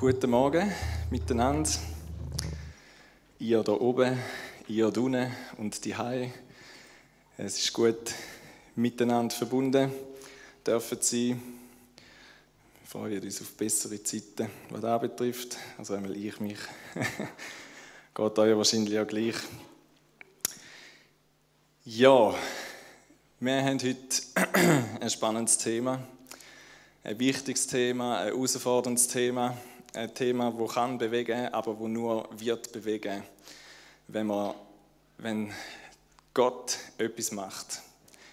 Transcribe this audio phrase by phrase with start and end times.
[0.00, 0.72] Guten Morgen
[1.10, 1.68] miteinander.
[3.38, 4.18] Ihr da oben,
[4.66, 6.32] ihr da unten und die Hai.
[7.36, 8.14] Es ist gut
[8.76, 9.92] miteinander verbunden
[10.66, 11.42] dürfen sein.
[12.80, 15.58] Wir freuen uns auf bessere Zeiten, was das betrifft.
[15.76, 16.58] Also einmal ich mich.
[18.14, 19.36] Geht euch wahrscheinlich auch gleich.
[21.84, 22.34] Ja,
[23.38, 23.96] wir haben heute
[24.98, 26.02] ein spannendes Thema,
[27.04, 29.54] ein wichtiges Thema, ein herausforderndes Thema
[29.94, 33.22] ein Thema, das kann bewegen, aber wo nur wird bewegen,
[34.08, 34.54] wenn, man,
[35.18, 35.52] wenn
[36.34, 37.80] Gott etwas macht.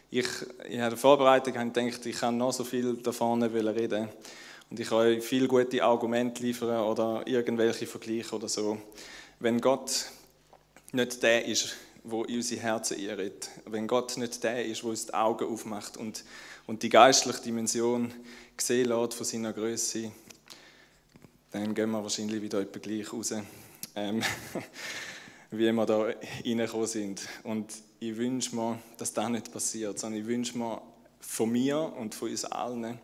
[0.09, 0.27] Ich,
[0.69, 4.07] in der Vorbereitung habe ich gedacht, ich kann noch so viel davon reden
[4.69, 8.77] und ich kann euch viele gute Argumente liefern oder irgendwelche Vergleiche oder so.
[9.39, 10.05] Wenn Gott
[10.91, 15.07] nicht der ist, wo in unsere Herzen irrt, wenn Gott nicht der ist, wo uns
[15.07, 16.23] die Augen aufmacht und,
[16.65, 18.13] und die geistliche Dimension
[18.57, 20.11] sehen lässt von seiner Größe,
[21.51, 23.33] dann gehen wir wahrscheinlich wieder etwa gleich raus,
[23.95, 24.21] ähm,
[25.51, 26.09] wie wir da
[26.45, 27.27] reingekommen sind.
[27.43, 30.81] Und ich wünsche mir, dass das nicht passiert, sondern ich wünsche mir
[31.19, 32.99] von mir und von uns allen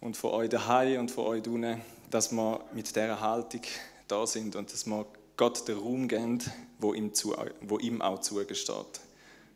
[0.00, 3.62] und von euch daheim und von euch unten, dass wir mit dieser Haltung
[4.08, 5.06] da sind und dass wir
[5.36, 6.40] Gott den Raum geben,
[6.78, 9.00] wo ihm, zu, wo ihm auch zugesteht.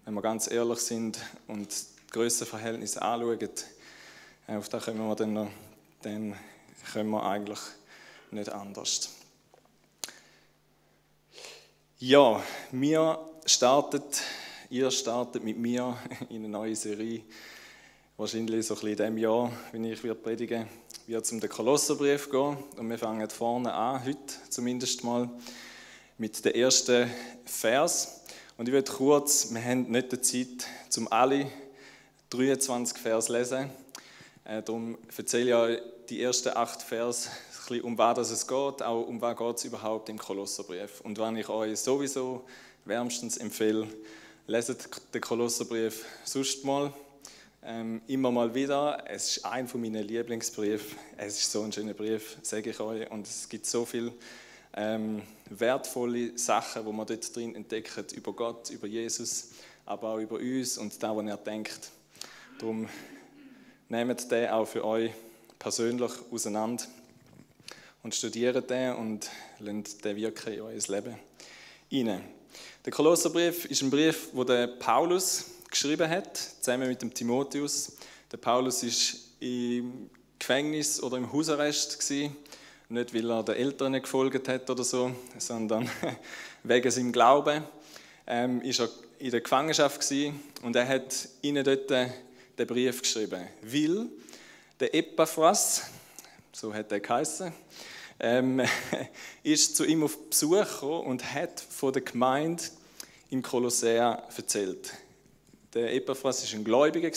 [0.04, 3.38] Wenn wir ganz ehrlich sind und die Grössenverhältnisse anschauen,
[4.48, 5.50] äh, auf das können wir dann, noch,
[6.02, 6.34] dann
[6.92, 7.60] können wir eigentlich
[8.32, 9.10] nicht anders.
[11.98, 14.22] Ja, wir startet,
[14.70, 15.96] ihr startet mit mir
[16.28, 17.22] in eine neue Serie.
[18.16, 20.68] Wahrscheinlich so ein bisschen in dem Jahr, wenn ich wieder predigen
[21.08, 22.58] wird es um den Kolosserbrief gehen.
[22.76, 24.18] Und wir fangen vorne an, heute
[24.50, 25.30] zumindest mal,
[26.18, 27.10] mit dem ersten
[27.46, 28.24] Vers.
[28.58, 30.68] Und ich werde kurz, wir haben nicht die Zeit,
[30.98, 31.50] um alle
[32.28, 33.70] 23 Vers lesen.
[34.44, 37.30] Äh, darum erzähle ich euch die ersten acht Vers
[37.68, 41.00] bisschen, um was es geht, auch um was geht es überhaupt im Kolosserbrief.
[41.02, 42.44] Und wenn ich euch sowieso
[42.84, 43.86] wärmstens empfehle,
[44.46, 46.92] leset den Kolosserbrief sonst mal,
[47.62, 49.04] ähm, immer mal wieder.
[49.06, 50.98] Es ist ein von meinen Lieblingsbriefen.
[51.16, 53.10] Es ist so ein schöner Brief, sage ich euch.
[53.10, 54.12] Und es gibt so viele
[54.74, 59.50] ähm, wertvolle Sachen, wo man dort drin entdeckt, über Gott, über Jesus,
[59.84, 61.90] aber auch über uns und das, was er denkt.
[62.58, 62.88] Darum
[63.88, 65.10] nehmt den auch für euch
[65.58, 66.84] persönlich auseinander
[68.02, 71.18] und studiert den und lasst den wirken in euer Leben
[71.88, 72.24] hinein.
[72.84, 77.96] Der Kolosserbrief ist ein Brief, der Paulus geschrieben hat, zusammen mit dem Timotheus.
[78.32, 82.36] Der Paulus ist im Gefängnis oder im Hausarrest gewesen,
[82.88, 85.88] nicht weil er den Eltern nicht gefolgt hat oder so, sondern
[86.62, 87.64] wegen seinem Glauben.
[88.26, 88.88] Ähm, ist er
[89.18, 94.06] in der Gefangenschaft gewesen und er hat ihnen dort den Brief geschrieben, weil
[94.78, 95.82] der Epaphras,
[96.60, 97.52] so hat er geheißen,
[98.18, 98.60] ähm,
[99.44, 102.64] ist zu ihm auf Besuch gekommen und hat von der Gemeinde
[103.30, 104.92] in Kolossea erzählt.
[105.72, 107.12] Der Epaphras war ein Gläubiger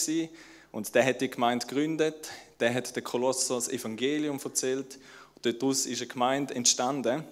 [0.72, 2.30] und der hat die Gemeinde gegründet.
[2.60, 5.00] Der hat den Kolosser das Evangelium erzählt.
[5.36, 7.24] Und daraus ist eine Gemeinde entstanden.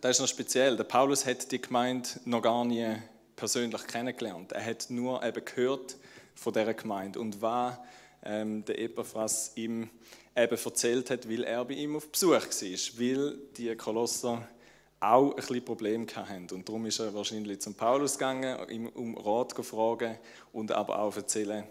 [0.00, 0.76] Das ist noch speziell.
[0.76, 2.94] Der Paulus hat die Gemeinde noch gar nie
[3.34, 4.52] persönlich kennengelernt.
[4.52, 5.96] Er hat nur eben gehört
[6.36, 7.84] von dieser Gemeinde und war
[8.24, 9.90] ähm, der Epaphras ihm
[10.38, 14.46] eben erzählt hat, weil er bei ihm auf Besuch war, weil die Kolosser
[15.00, 16.48] auch ein bisschen Probleme hatten.
[16.52, 20.18] Und darum ist er wahrscheinlich zum Paulus gegangen, um Rat fragen
[20.52, 21.64] und aber auch erzählen,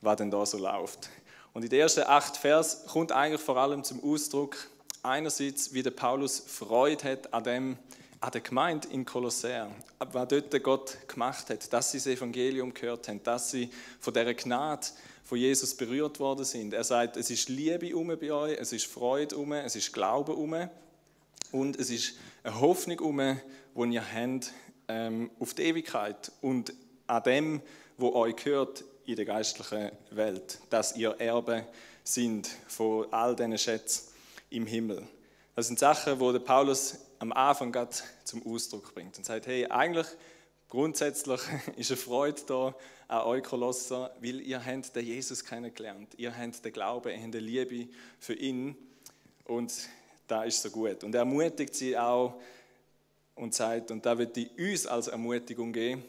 [0.00, 1.10] was denn da so läuft.
[1.52, 4.56] Und in den ersten acht Vers kommt eigentlich vor allem zum Ausdruck,
[5.02, 7.78] einerseits, wie der Paulus Freude hat an dem,
[8.24, 9.68] an der Gemeinde in Kolossä,
[9.98, 13.68] was dort Gott gemacht hat, dass sie das Evangelium gehört haben, dass sie
[14.00, 14.86] von dieser Gnade
[15.24, 16.72] von Jesus berührt worden sind.
[16.72, 20.32] Er sagt, es ist Liebe um bei euch, es ist Freude um, es ist Glaube
[20.32, 20.56] um
[21.52, 24.52] und es ist eine Hoffnung um, die ihr habt
[24.88, 26.72] ähm, auf die Ewigkeit und
[27.06, 27.60] an dem,
[27.98, 31.66] wo euch gehört in der geistlichen Welt, dass ihr Erbe
[32.04, 34.08] sind von all diesen Schätzen
[34.48, 35.06] im Himmel.
[35.54, 37.94] Das sind Sachen, wo der Paulus am Anfang gerade
[38.24, 40.06] zum Ausdruck bringt und sagt, hey, eigentlich
[40.68, 41.40] grundsätzlich
[41.76, 42.74] ist eine Freude da
[43.08, 46.14] an euch Kolosser, weil ihr habt den Jesus kennengelernt.
[46.16, 47.88] Ihr habt den Glauben, ihr habt eine Liebe
[48.18, 48.76] für ihn
[49.44, 49.72] und
[50.26, 51.04] da ist so gut.
[51.04, 52.40] Und er ermutigt sie auch
[53.34, 56.04] und sagt, und da wird die uns als Ermutigung geben,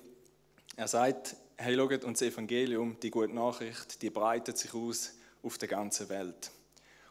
[0.78, 5.57] er sagt, hey, schaut, uns das Evangelium, die gute Nachricht, die breitet sich aus auf
[5.57, 6.52] der ganzen Welt.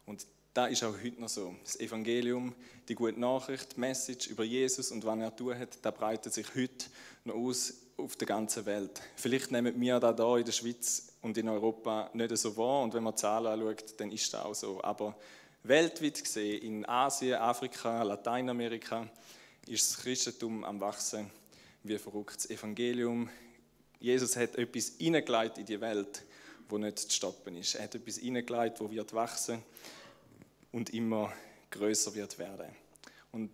[0.07, 1.55] Und da ist auch heute noch so.
[1.65, 2.55] Das Evangelium,
[2.89, 6.47] die gute Nachricht, die Message über Jesus und was er tun hat, da breitet sich
[6.55, 6.87] heute
[7.25, 9.03] noch aus auf der ganzen Welt.
[9.17, 12.95] Vielleicht nehmen wir da hier in der Schweiz und in Europa nicht so wahr und
[12.95, 14.83] wenn man Zahlen anschaut, dann ist das auch so.
[14.83, 15.17] Aber
[15.65, 19.09] weltweit gesehen, in Asien, Afrika, Lateinamerika,
[19.67, 21.31] ist das Christentum am Wachsen
[21.83, 22.37] wie verrückt.
[22.37, 23.29] Das Evangelium,
[23.99, 26.23] Jesus hat etwas hineingelegt in die Welt,
[26.69, 27.75] wo nicht zu stoppen ist.
[27.75, 29.63] Er hat etwas hineingelegt, wo wird wachsen
[30.75, 31.33] und immer
[31.71, 32.67] größer wird werden.
[33.31, 33.53] Und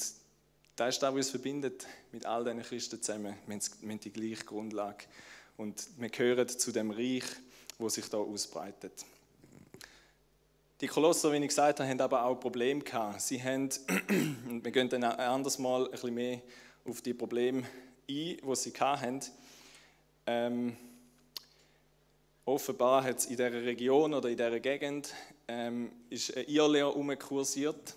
[0.74, 3.36] das ist das, was uns verbindet mit all diesen Christen zusammen.
[3.46, 5.04] Wir haben die gleiche Grundlage.
[5.58, 7.24] Und wir gehören zu dem Reich,
[7.78, 9.04] wo sich da ausbreitet.
[10.80, 13.20] Die Kolosser, wie ich gesagt habe, haben aber auch Probleme gehabt.
[13.20, 13.68] Sie haben,
[14.62, 16.40] wir gehen dann ein anderes Mal ein bisschen mehr
[16.86, 17.66] auf die Probleme ein,
[18.06, 19.20] die sie hatten.
[20.26, 20.74] Ähm,
[22.46, 25.12] offenbar hat es in dieser Region oder in dieser Gegend
[25.50, 27.94] ähm, ist eine Irrlehre herumkursiert,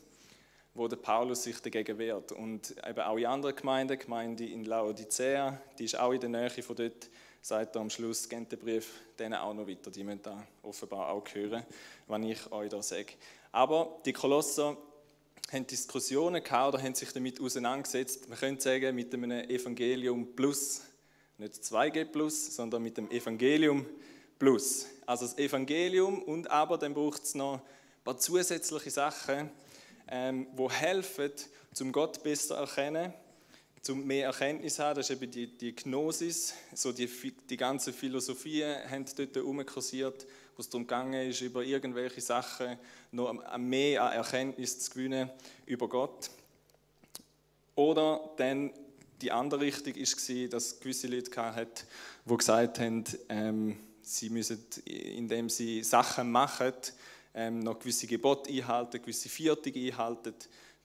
[0.73, 2.31] wo der Paulus sich dagegen wehrt.
[2.31, 6.49] Und eben auch in anderen Gemeinden, Gemeinde in Laodicea, die ist auch in der Nähe
[6.49, 7.09] von dort,
[7.41, 9.91] sagt er am Schluss, geht der Brief denen auch noch weiter.
[9.91, 11.63] Die müssen da offenbar auch hören,
[12.07, 13.13] was ich euch da sage.
[13.51, 14.75] Aber die Kolosser
[15.51, 20.81] haben Diskussionen gehabt oder haben sich damit auseinandergesetzt, man könnte sagen, mit einem Evangelium plus,
[21.37, 24.12] nicht 2G plus, sondern mit dem Evangelium plus.
[25.05, 27.61] Also das Evangelium und aber dann braucht es noch ein
[28.03, 29.49] paar zusätzliche Sachen,
[30.07, 31.31] ähm, die helfen,
[31.73, 33.13] zum Gott besser erkennen
[33.83, 37.09] zum mehr Erkenntnis haben, das ist eben die, die Gnosis, so die,
[37.49, 40.25] die ganze Philosophie haben dort herumkursiert,
[40.55, 42.77] wo es darum gegangen ist, über irgendwelche Sachen
[43.11, 45.29] noch mehr an Erkenntnis zu gewinnen
[45.65, 46.29] über Gott.
[47.75, 48.71] Oder dann
[49.21, 51.85] die andere Richtung war, dass gewisse Leute hatten,
[52.23, 56.73] die gesagt haben, ähm, sie müssen, indem sie Sachen machen,
[57.33, 60.33] ähm, noch gewisse Gebote einhalten, gewisse Viertige einhalten,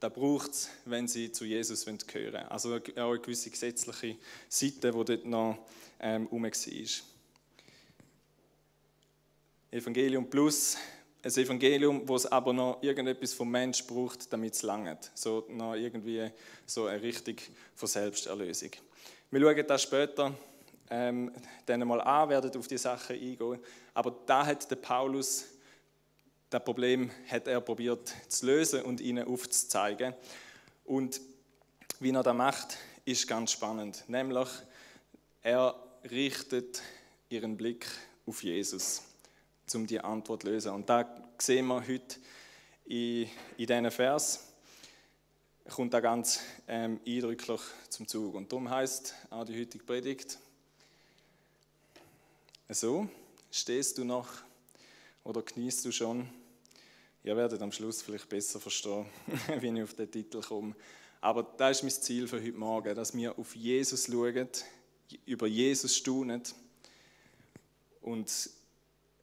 [0.01, 2.47] da braucht es, wenn sie zu Jesus gehören wollen.
[2.47, 4.17] Also auch eine gewisse gesetzliche
[4.49, 5.59] Seite, die dort noch
[6.01, 6.41] ähm, war.
[9.71, 10.77] Evangelium plus,
[11.23, 15.11] ein Evangelium, wo es aber noch irgendetwas vom Mensch braucht, damit es langt.
[15.15, 16.31] So noch irgendwie
[16.65, 17.37] so eine Richtung
[17.75, 18.71] von Selbsterlösung.
[19.31, 20.35] Wir schauen das später
[20.91, 21.33] ähm,
[21.67, 23.59] dann mal an, werden auf die Sachen eingehen.
[23.95, 25.47] Aber da hat der Paulus
[26.51, 30.15] das Problem hat er probiert zu lösen und ihnen aufzuzeigen.
[30.85, 31.21] Und
[32.01, 34.05] wie er das macht, ist ganz spannend.
[34.09, 34.49] Nämlich,
[35.43, 35.75] er
[36.11, 36.83] richtet
[37.29, 37.87] ihren Blick
[38.27, 39.03] auf Jesus,
[39.75, 40.73] um die Antwort zu lösen.
[40.73, 41.07] Und da
[41.37, 42.17] sehen wir heute
[42.87, 44.45] in, in diesen Vers,
[45.69, 47.61] kommt da ganz ähm, eindrücklich
[47.91, 48.35] zum Zug.
[48.35, 50.39] Und darum heißt auch die heutige Predigt
[52.75, 53.09] so:
[53.51, 54.29] Stehst du noch
[55.25, 56.29] oder genießt du schon?
[57.25, 59.07] Ihr werdet am Schluss vielleicht besser verstehen,
[59.61, 60.75] wie ich auf den Titel komme.
[61.21, 64.49] Aber das ist mein Ziel für heute Morgen, dass wir auf Jesus schauen,
[65.27, 66.43] über Jesus staunen.
[68.03, 68.51] Und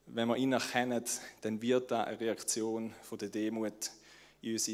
[0.07, 1.03] wenn wir ihn erkennen,
[1.41, 3.91] dann wird da eine Reaktion von der Demut
[4.41, 4.69] in uns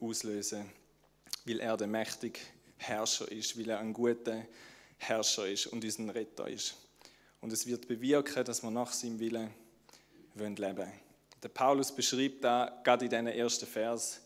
[0.00, 0.70] auslösen,
[1.44, 2.40] weil er der mächtige
[2.76, 4.46] Herrscher ist, weil er ein guter
[4.96, 6.76] Herrscher ist und unser Retter ist.
[7.40, 9.50] Und es wird bewirken, dass wir nach seinem Willen
[10.34, 10.92] leben wollen.
[11.42, 14.20] Der Paulus beschreibt da gerade in diesen ersten Vers,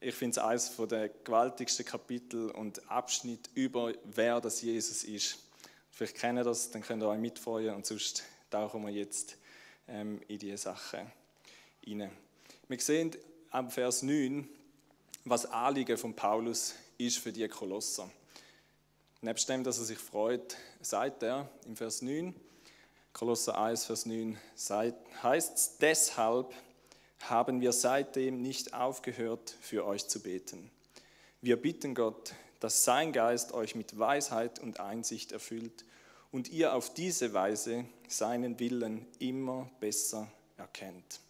[0.00, 5.38] ich finde es eines der gewaltigsten Kapitel und Abschnitt über, wer das Jesus ist.
[5.90, 9.36] Vielleicht kennt ihr das, dann könnt ihr euch mitfreuen und sonst tauchen wir jetzt
[9.86, 11.06] ähm, in diese Sache
[11.86, 12.10] rein.
[12.68, 13.14] Wir sehen
[13.50, 14.48] am Vers 9,
[15.24, 18.10] was Anliegen von Paulus ist für die Kolosser.
[19.22, 22.34] Nebst dem, dass er sich freut, sagt er im Vers 9,
[23.12, 24.38] Kolosser 1, Vers 9
[25.22, 26.54] heißt es, deshalb
[27.20, 30.70] haben wir seitdem nicht aufgehört, für euch zu beten.
[31.42, 35.84] Wir bitten Gott, dass sein Geist euch mit Weisheit und Einsicht erfüllt
[36.32, 41.20] und ihr auf diese Weise seinen Willen immer besser erkennt.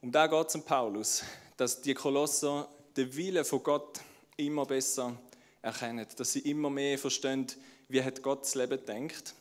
[0.00, 1.24] Um da geht es Paulus,
[1.58, 4.00] dass die Kolosser den Willen von Gott
[4.38, 5.14] immer besser
[5.62, 7.46] erkennen, dass sie immer mehr verstehen,
[7.88, 9.34] wie hat Gott das Leben denkt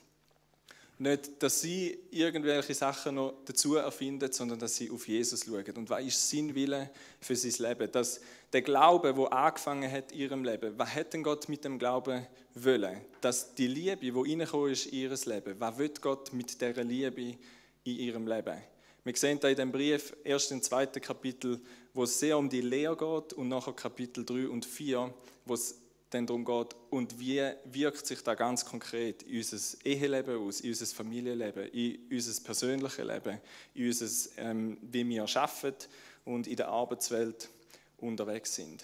[0.99, 5.77] nicht, dass sie irgendwelche Sachen noch dazu erfinden, sondern dass sie auf Jesus schauen.
[5.77, 6.89] Und was ist sein Wille
[7.21, 7.89] für sein Leben?
[7.89, 8.19] Dass
[8.51, 12.27] der Glaube, wo angefangen hat in ihrem Leben, was hat denn Gott mit dem Glauben
[12.53, 12.99] wollen?
[13.21, 17.37] Dass die Liebe, die reingekommen ist in ihr Leben, was will Gott mit dieser Liebe
[17.85, 18.57] in ihrem Leben?
[19.05, 21.61] Wir sehen da in dem Brief, erst im zweiten Kapitel,
[21.93, 25.13] wo es sehr um die Lehre geht und nachher Kapitel 3 und 4,
[25.45, 25.79] wo es
[26.09, 30.69] dann darum geht, und wie wirkt sich da ganz konkret in unser Eheleben aus, in
[30.69, 33.39] unser Familienleben, in unser persönliches Leben,
[33.75, 35.87] in unser, ähm, wie wir arbeiten
[36.25, 37.49] und in der Arbeitswelt
[37.97, 38.83] unterwegs sind.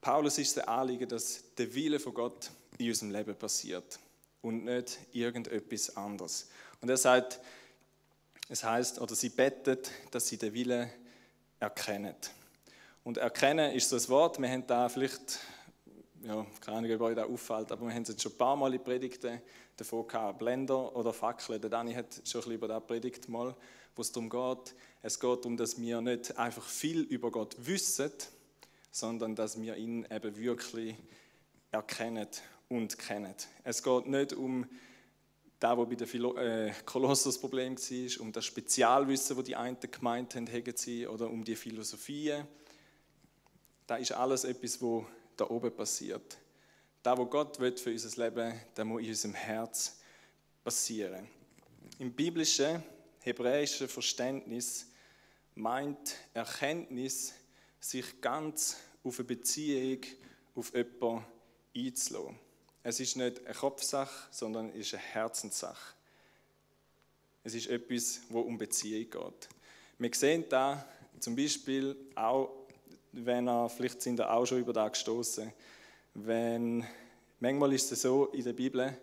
[0.00, 3.98] Paulus ist der Anliegen, dass der Wille von Gott in unserem Leben passiert
[4.42, 6.48] und nicht irgendetwas anderes.
[6.80, 7.40] Und er sagt,
[8.48, 10.88] Es heißt, oder sie bettet, dass sie den Willen
[11.58, 12.14] erkennen.
[13.06, 15.38] Und erkennen ist so ein Wort, wir haben da vielleicht,
[16.24, 18.56] ja, keine Ahnung, ob euch das auffällt, aber wir haben es jetzt schon ein paar
[18.56, 19.40] Mal in Predigten
[19.76, 21.60] davon gehabt, Blender oder Fackeln.
[21.60, 23.54] Der Dani hat schon ein bisschen über das predigt mal,
[23.94, 28.10] wo es darum geht, es geht darum, dass wir nicht einfach viel über Gott wissen,
[28.90, 30.96] sondern dass wir ihn eben wirklich
[31.70, 32.26] erkennen
[32.68, 33.36] und kennen.
[33.62, 34.66] Es geht nicht um
[35.60, 39.78] da, wo bei den äh, Kolosser das Problem war, um das Spezialwissen, wo die einen
[39.78, 42.42] gemeint haben, haben sie, oder um die Philosophie.
[43.86, 46.38] Da ist alles etwas, wo da oben passiert.
[47.02, 49.98] Da, wo Gott will für unser Leben, da muss in unserem Herz
[50.64, 51.28] passieren.
[51.98, 52.82] Im biblischen,
[53.20, 54.86] hebräischen Verständnis
[55.54, 57.32] meint Erkenntnis,
[57.78, 60.00] sich ganz auf eine Beziehung,
[60.54, 61.24] auf jemanden
[61.76, 62.38] einzulassen.
[62.82, 65.94] Es ist nicht eine Kopfsache, sondern es ist eine Herzenssache.
[67.44, 69.48] Es ist etwas, wo um Beziehung geht.
[69.98, 70.84] Wir sehen da
[71.20, 72.55] zum Beispiel auch,
[73.24, 75.52] wenn er, vielleicht sind ihr auch schon über das gestoßen,
[76.14, 76.84] wenn,
[77.40, 78.96] manchmal ist es so in der Bibel,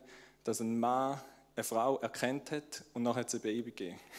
[0.44, 1.20] dass ein Mann
[1.56, 4.00] eine Frau erkennt hat und nachher hat es ein Baby gegeben.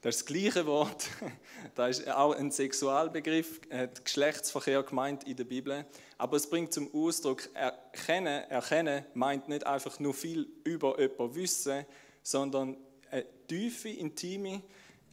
[0.00, 1.08] Das ist das gleiche Wort.
[1.74, 5.86] Da ist auch ein Sexualbegriff, hat Geschlechtsverkehr gemeint in der Bibel.
[6.18, 11.86] Aber es bringt zum Ausdruck, erkennen, erkennen meint nicht einfach nur viel über jemanden wissen,
[12.22, 12.76] sondern
[13.10, 14.62] eine tiefe, intime,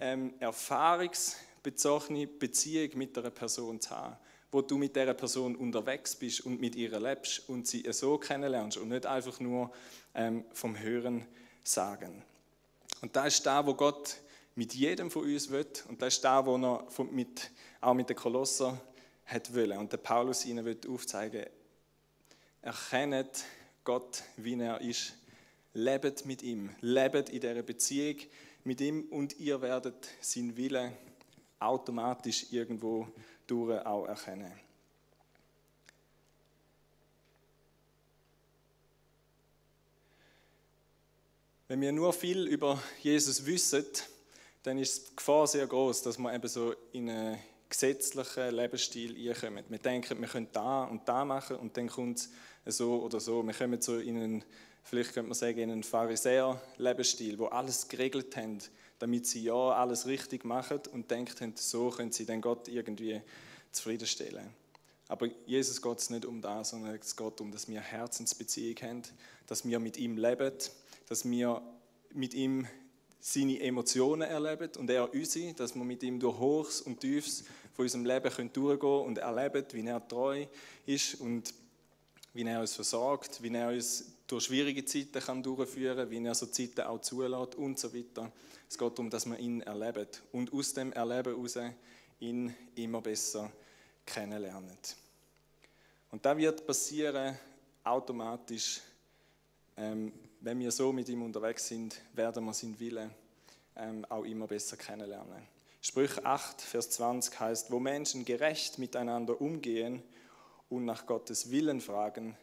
[0.01, 4.17] ähm, erfahrungsbezogene Beziehung mit einer Person zu haben,
[4.51, 8.77] wo du mit dieser Person unterwegs bist und mit ihr lebst und sie so kennenlernst
[8.77, 9.72] und nicht einfach nur
[10.13, 11.25] ähm, vom Hören
[11.63, 12.24] sagen.
[13.01, 14.17] Und da ist da, wo Gott
[14.55, 15.65] mit jedem von uns will.
[15.88, 18.79] Und das ist das, was er mit, auch mit den Kolosser
[19.25, 19.77] hat wollen.
[19.77, 21.46] Und der Paulus ihnen will aufzeigen,
[22.62, 23.46] erkennt
[23.84, 25.13] Gott, wie er ist.
[25.74, 28.17] Lebt mit ihm, lebt in dieser Beziehung
[28.63, 30.91] mit ihm und ihr werdet seinen Willen
[31.59, 33.07] automatisch irgendwo
[33.47, 34.51] durch auch erkennen.
[41.67, 43.85] Wenn wir nur viel über Jesus wissen,
[44.63, 47.39] dann ist die Gefahr sehr groß, dass man eben so in einen
[47.69, 49.71] gesetzlichen Lebensstil einkommt.
[49.71, 52.27] Wir denken, wir können da und da machen und dann kommt
[52.65, 53.41] es so oder so.
[53.41, 54.43] Wir kommen so in einen,
[54.83, 58.59] vielleicht könnte man sagen, in einen Pharisäer-Lebensstil, wo alles geregelt haben,
[59.00, 63.21] damit sie ja alles richtig machen und denken, so können sie dann Gott irgendwie
[63.71, 64.50] zufriedenstellen.
[65.07, 69.01] Aber Jesus geht es nicht um das, sondern es geht darum, dass wir Herzensbeziehung haben,
[69.47, 70.53] dass wir mit ihm leben,
[71.09, 71.61] dass wir
[72.13, 72.67] mit ihm
[73.19, 77.83] seine Emotionen erleben und er unsere, dass wir mit ihm durch Hochs und Tiefs von
[77.83, 80.45] unserem Leben können durchgehen und erleben, wie er treu
[80.85, 81.53] ist und
[82.33, 86.33] wie er uns versorgt, wie er uns durch schwierige Zeiten kann durchführen kann, wie er
[86.33, 88.31] so Zeiten auch zulässt und so weiter.
[88.69, 91.57] Es geht darum, dass wir ihn erleben und aus dem Erleben heraus
[92.19, 93.51] ihn immer besser
[94.05, 94.77] kennenlernen.
[96.11, 97.38] Und das wird passieren
[97.83, 98.81] automatisch,
[99.75, 103.11] ähm, wenn wir so mit ihm unterwegs sind, werden wir seinen Willen
[103.75, 105.47] ähm, auch immer besser kennenlernen.
[105.81, 110.01] Sprüche 8, Vers 20 heißt, wo Menschen gerecht miteinander umgehen
[110.69, 112.38] und nach Gottes Willen fragen,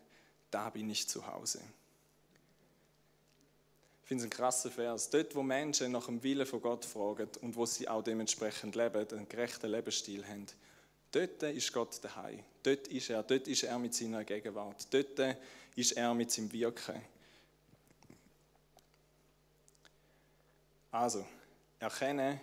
[0.51, 1.61] da bin ich zu Hause.
[4.09, 5.11] Ich finde es ein krasser Vers.
[5.11, 9.07] Dort, wo Menschen nach dem Willen von Gott fragen und wo sie auch dementsprechend leben,
[9.11, 10.47] einen gerechten Lebensstil haben,
[11.13, 12.43] dort ist Gott daheim.
[12.63, 14.87] Dort ist er, dort ist er mit seiner Gegenwart.
[14.95, 15.37] Dort
[15.77, 17.03] ist er mit seinem Wirken.
[20.91, 21.27] Also,
[21.79, 22.41] erkenne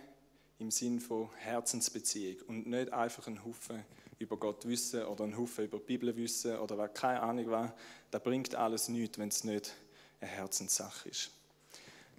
[0.60, 3.84] im Sinn von Herzensbeziehung und nicht einfach einen Haufen
[4.20, 7.72] über Gott wissen oder einen Haufen über die Bibel wissen oder keine Ahnung was.
[8.12, 9.74] Das bringt alles nichts, wenn es nicht
[10.20, 11.32] eine Herzenssache ist.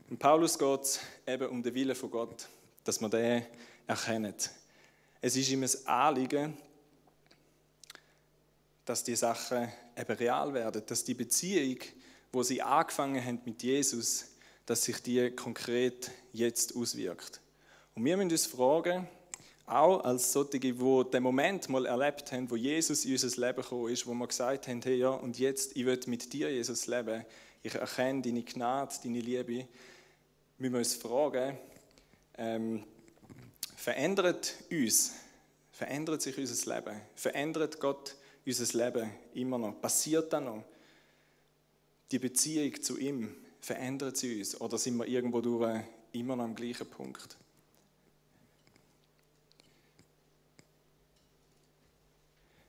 [0.10, 2.48] Und Paulus geht es eben um den Willen von Gott,
[2.84, 3.46] dass man den
[3.86, 4.52] erkennt.
[5.20, 6.58] Es ist ihm ein Anliegen,
[8.86, 11.80] dass die Sachen eben real werden, dass die Beziehung,
[12.32, 14.28] wo sie angefangen haben mit Jesus,
[14.66, 17.42] dass sich die konkret jetzt auswirkt.
[17.94, 19.08] Und wir müssen uns fragen,
[19.66, 23.92] auch als solche, die den Moment mal erlebt haben, wo Jesus in unser Leben gekommen
[23.92, 27.26] ist, wo wir gesagt haben, hey ja, und jetzt, ich will mit dir, Jesus, leben.
[27.64, 29.68] Ich erkenne deine Gnade, deine Liebe.
[30.58, 31.58] Wir müssen uns fragen,
[32.38, 32.84] ähm,
[33.76, 35.14] verändert uns,
[35.72, 40.64] verändert sich unser Leben, verändert Gott unser Leben immer noch, passiert da noch
[42.12, 43.36] die Beziehung zu ihm,
[43.68, 45.82] Verändert sie uns oder sind wir irgendwo durch
[46.14, 47.36] immer noch am gleichen Punkt?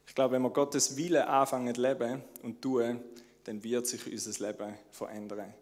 [0.09, 3.00] Ich glaube, wenn wir Gottes Wille anfangen zu leben und tun,
[3.45, 5.54] dann wird sich unser Leben verändern.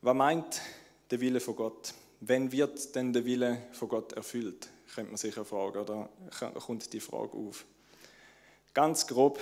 [0.00, 0.62] Was meint
[1.10, 1.94] der Wille von Gott?
[2.20, 4.68] Wenn wird denn der Wille von Gott erfüllt?
[4.94, 6.08] Könnte man sich ja fragen, oder
[6.54, 7.64] kommt die Frage auf?
[8.74, 9.40] Ganz grob,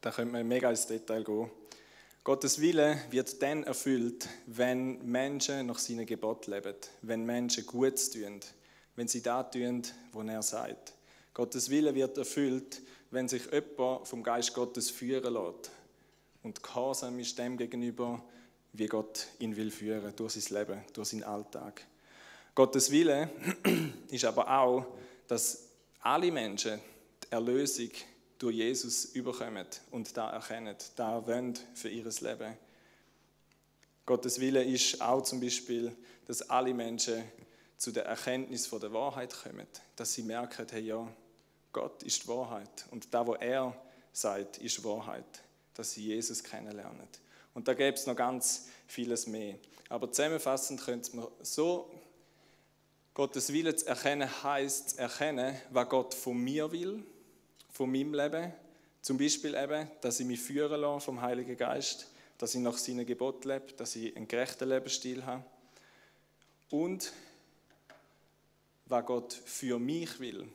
[0.00, 1.50] da könnte man mega ins Detail gehen.
[2.22, 8.40] Gottes Wille wird dann erfüllt, wenn Menschen nach seinen Gebot leben, wenn Menschen Gutes tun,
[8.96, 10.94] wenn sie da tun, was er sagt.
[11.34, 15.70] Gottes Wille wird erfüllt, wenn sich jemand vom Geist Gottes führen lässt
[16.42, 18.24] und gehorsam ist dem gegenüber,
[18.74, 21.86] wie Gott ihn will führen durch sein Leben, durch seinen Alltag.
[22.54, 23.30] Gottes Wille
[24.08, 24.86] ist aber auch,
[25.26, 25.68] dass
[26.00, 26.80] alle Menschen
[27.24, 27.90] die Erlösung
[28.38, 32.56] durch Jesus überkommen und da erkennen, da wollen für ihr Leben.
[34.06, 37.24] Gottes Wille ist auch zum Beispiel, dass alle Menschen
[37.76, 39.66] zu der Erkenntnis von der Wahrheit kommen,
[39.96, 41.08] dass sie merken, hey ja,
[41.72, 43.74] Gott ist die Wahrheit und da, wo er
[44.12, 47.08] sagt, ist Wahrheit dass sie Jesus kennenlernen.
[47.54, 49.54] Und da gäbe es noch ganz vieles mehr.
[49.88, 51.90] Aber zusammenfassend könnte man so
[53.14, 57.04] Gottes Wille zu erkennen, heißt erkennen, was Gott von mir will,
[57.70, 58.52] von meinem Leben.
[59.02, 62.08] Zum Beispiel eben, dass ich mich führen lasse vom Heiligen Geist,
[62.38, 65.44] dass ich nach seinen Gebot lebe, dass ich einen gerechten Lebensstil habe.
[66.70, 67.12] Und
[68.86, 70.48] was Gott für mich will.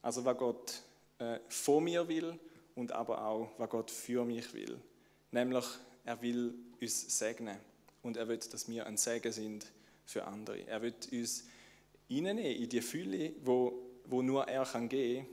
[0.00, 0.82] Also was Gott
[1.18, 2.38] äh, von mir will
[2.78, 4.78] und aber auch, was Gott für mich will.
[5.32, 5.64] Nämlich,
[6.04, 7.58] er will uns segnen
[8.02, 9.66] und er will, dass wir ein Segen sind
[10.04, 10.64] für andere.
[10.66, 11.44] Er will uns
[12.06, 13.72] hineinnehmen in die Fülle, wo,
[14.04, 15.26] wo nur er kann geben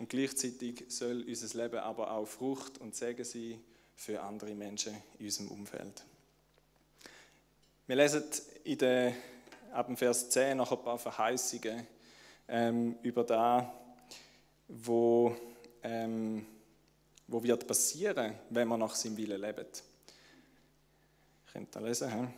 [0.00, 3.62] und gleichzeitig soll unser Leben aber auch Frucht und Segen sein
[3.94, 6.04] für andere Menschen in unserem Umfeld.
[7.86, 8.24] Wir lesen
[8.64, 9.14] in der,
[9.72, 11.86] ab dem Vers 10 noch ein paar Verheißungen
[12.48, 13.72] ähm, über da,
[14.66, 15.36] wo
[15.84, 16.44] ähm,
[17.32, 19.82] wo wird passieren, wenn man nach seinem Willen lebt.
[21.46, 22.10] Ich könnte das lesen.
[22.10, 22.28] He?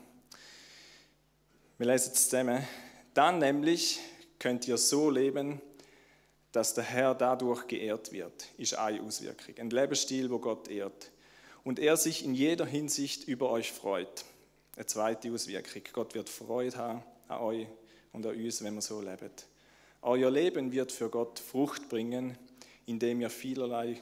[1.79, 2.65] Wir lesen es zusammen.
[3.13, 3.99] Dann nämlich
[4.39, 5.61] könnt ihr so leben,
[6.53, 9.57] dass der Herr dadurch geehrt wird, ist eine Auswirkung.
[9.59, 11.11] Ein Lebensstil, wo Gott ehrt.
[11.65, 14.25] Und er sich in jeder Hinsicht über euch freut.
[14.77, 15.83] Eine zweite Auswirkung.
[15.93, 17.67] Gott wird Freude haben an euch
[18.13, 19.31] und an uns, wenn wir so leben.
[20.03, 22.39] Euer Leben wird für Gott Frucht bringen,
[22.87, 24.01] indem ihr vielerlei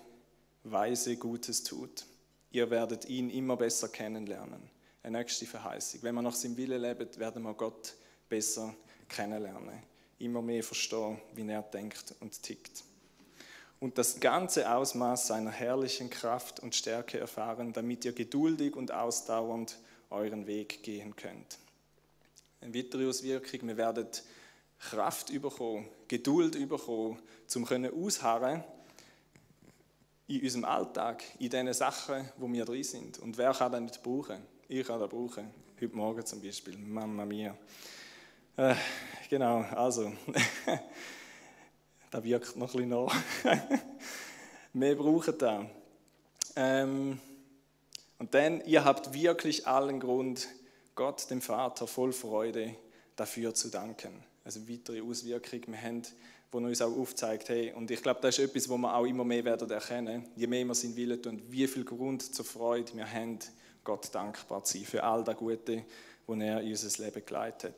[0.64, 2.05] weise Gutes tut.
[2.51, 4.70] Ihr werdet ihn immer besser kennenlernen.
[5.03, 6.03] Eine nächste Verheißung.
[6.03, 7.94] Wenn wir nach seinem Willen leben, werden wir Gott
[8.29, 8.75] besser
[9.09, 9.83] kennenlernen.
[10.18, 12.85] Immer mehr verstehen, wie er denkt und tickt.
[13.81, 19.77] Und das ganze Ausmaß seiner herrlichen Kraft und Stärke erfahren, damit ihr geduldig und ausdauernd
[20.11, 21.59] euren Weg gehen könnt.
[22.61, 24.07] Eine weitere Auswirkung, wir werden
[24.79, 27.18] Kraft überkommen, Geduld überkommen,
[27.66, 28.62] können ausharren
[30.32, 33.18] in unserem Alltag, in den Sachen, wo wir drin sind.
[33.18, 34.42] Und wer kann das nicht brauchen?
[34.66, 35.50] Ich kann das brauchen.
[35.80, 36.78] Heute Morgen zum Beispiel.
[36.78, 37.54] Mama mia.
[38.56, 38.74] Äh,
[39.28, 40.10] genau, also.
[42.10, 43.14] das wirkt noch ein bisschen nach.
[44.72, 45.64] wir brauchen das.
[46.56, 47.20] Ähm,
[48.18, 50.48] und dann, ihr habt wirklich allen Grund,
[50.94, 52.74] Gott, dem Vater, voll Freude
[53.16, 54.24] dafür zu danken.
[54.44, 55.61] Also weitere Auswirkung.
[55.66, 56.02] Wir haben
[56.52, 59.07] wo er uns auch aufzeigt, hey, und ich glaube, das ist etwas, wo wir auch
[59.07, 62.94] immer mehr werden erkennen, je mehr wir sind Willen tun, wie viel Grund zur Freude
[62.94, 63.38] wir haben,
[63.83, 65.85] Gott dankbar zu sein für all das Gute,
[66.26, 67.74] was er in unser Leben geleitet.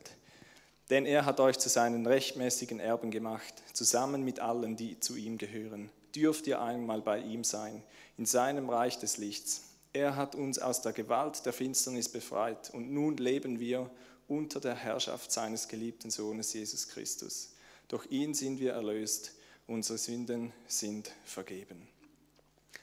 [0.90, 5.38] Denn er hat euch zu seinen rechtmäßigen Erben gemacht, zusammen mit allen, die zu ihm
[5.38, 5.88] gehören.
[6.14, 7.82] Dürft ihr einmal bei ihm sein,
[8.18, 9.62] in seinem Reich des Lichts.
[9.92, 13.88] Er hat uns aus der Gewalt der Finsternis befreit und nun leben wir
[14.28, 17.54] unter der Herrschaft seines geliebten Sohnes Jesus Christus.
[17.88, 19.32] Durch ihn sind wir erlöst,
[19.66, 21.88] unsere Sünden sind vergeben.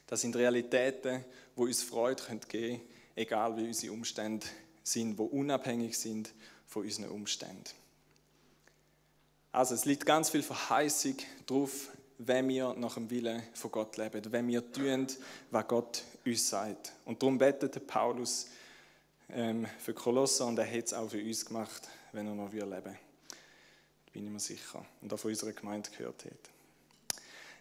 [0.08, 1.23] Das sind Realitäten,
[1.56, 2.82] wo uns Freude geben können,
[3.15, 4.45] egal wie unsere Umstände
[4.84, 6.34] sind, wo unabhängig sind
[6.67, 7.63] von unseren Umständen.
[9.51, 14.21] Also es liegt ganz viel Verheißung drauf, wenn wir nach dem Willen von Gott leben,
[14.32, 15.08] wenn wir tun,
[15.49, 16.93] was Gott uns sagt.
[17.06, 18.47] Und darum betet Paulus
[19.34, 22.86] ähm, für Kolosser und er hat es auch für uns gemacht, wenn er noch leben
[22.86, 22.98] will
[24.12, 24.86] bin ich mir sicher.
[25.02, 26.50] Und auch von unserer Gemeinde gehört hat.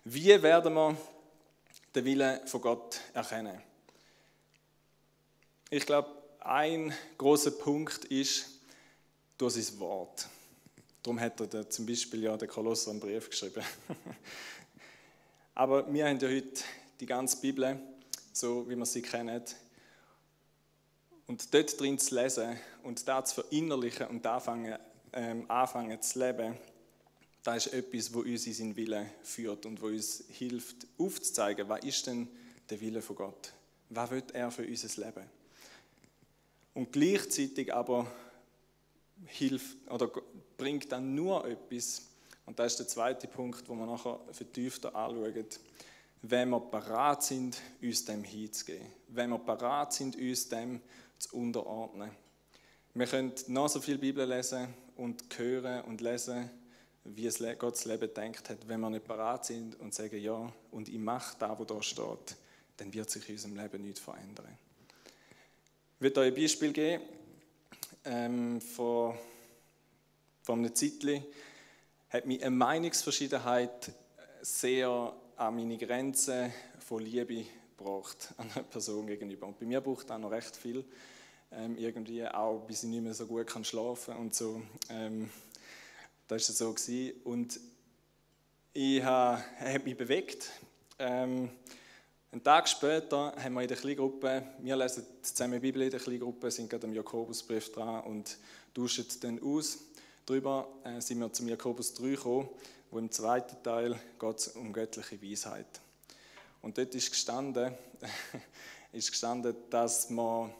[0.04, 0.96] Wie werden wir
[1.94, 3.60] den Willen von Gott erkennen?
[5.70, 8.46] Ich glaube, ein großer Punkt ist
[9.38, 10.28] durch sein Wort.
[11.02, 13.64] Darum hat er zum Beispiel ja den Kolosser einen Brief geschrieben.
[15.54, 16.62] Aber wir haben ja heute
[16.98, 17.78] die ganze Bibel,
[18.32, 19.42] so wie wir sie kennen.
[21.30, 24.76] Und dort drin zu lesen und das zu verinnerlichen und anfangen,
[25.12, 26.56] ähm, anfangen zu leben,
[27.44, 31.84] das ist etwas, wo uns in seinen Willen führt und wo uns hilft, aufzuzeigen, was
[31.84, 32.26] ist denn
[32.68, 33.52] der Wille von Gott?
[33.90, 35.24] Was will er für unser Leben?
[36.74, 38.10] Und gleichzeitig aber
[39.26, 40.10] hilft oder
[40.56, 42.08] bringt dann nur etwas,
[42.44, 45.46] und das ist der zweite Punkt, wo wir nachher vertiefter anschauen,
[46.22, 48.88] wenn wir parat sind, uns dem hinzugeben.
[49.06, 50.80] Wenn wir parat sind, uns dem
[51.20, 52.10] zu unterordnen.
[52.94, 56.50] Wir können noch so viel Bibel lesen und hören und lesen,
[57.04, 58.66] wie es Gott das Leben denkt hat.
[58.66, 62.36] Wenn wir nicht parat sind und sagen, ja, und ich mache das, was da steht,
[62.78, 64.58] dann wird sich in unserem Leben nichts verändern.
[65.96, 67.04] Ich will euch ein Beispiel geben.
[68.04, 69.16] Ähm, vor,
[70.42, 71.22] vor einem Zeitchen
[72.08, 73.92] hat mich eine Meinungsverschiedenheit
[74.40, 77.44] sehr an meine Grenzen von Liebe
[77.80, 79.46] gebracht, an einer Person gegenüber.
[79.46, 80.84] Und bei mir braucht das noch recht viel,
[81.52, 84.62] ähm, irgendwie auch, bis ich nicht mehr so gut kann schlafen und so.
[84.88, 85.30] Ähm,
[86.28, 86.72] das war so.
[86.72, 87.20] Gewesen.
[87.24, 87.60] Und
[88.72, 90.50] ich habe, habe mich bewegt.
[90.98, 91.50] Ähm,
[92.32, 95.98] einen Tag später haben wir in der Kleingruppe, wir lesen zusammen die Bibel in der
[95.98, 98.38] Kleingruppe, sind gerade am Jakobusbrief dran und
[98.72, 99.78] tauschen dann aus.
[100.26, 102.48] Darüber äh, sind wir zum Jakobus 3 gekommen,
[102.92, 105.80] wo im zweiten Teil geht es um göttliche Weisheit.
[106.62, 107.74] Und dort ist gestanden,
[108.92, 110.52] ist gestanden, dass man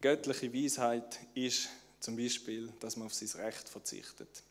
[0.00, 1.68] göttliche Weisheit ist,
[2.00, 4.42] zum Beispiel, dass man auf sein Recht verzichtet,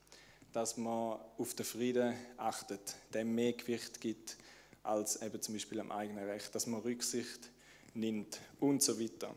[0.51, 4.37] dass man auf den Frieden achtet, dem mehr Gewicht gibt
[4.83, 7.49] als eben zum Beispiel am eigenen Recht, dass man Rücksicht
[7.93, 9.33] nimmt und so weiter.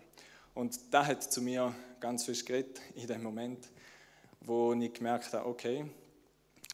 [0.55, 3.69] Und da hat zu mir ganz viel geredet in dem Moment,
[4.41, 5.87] wo ich gemerkt habe, okay,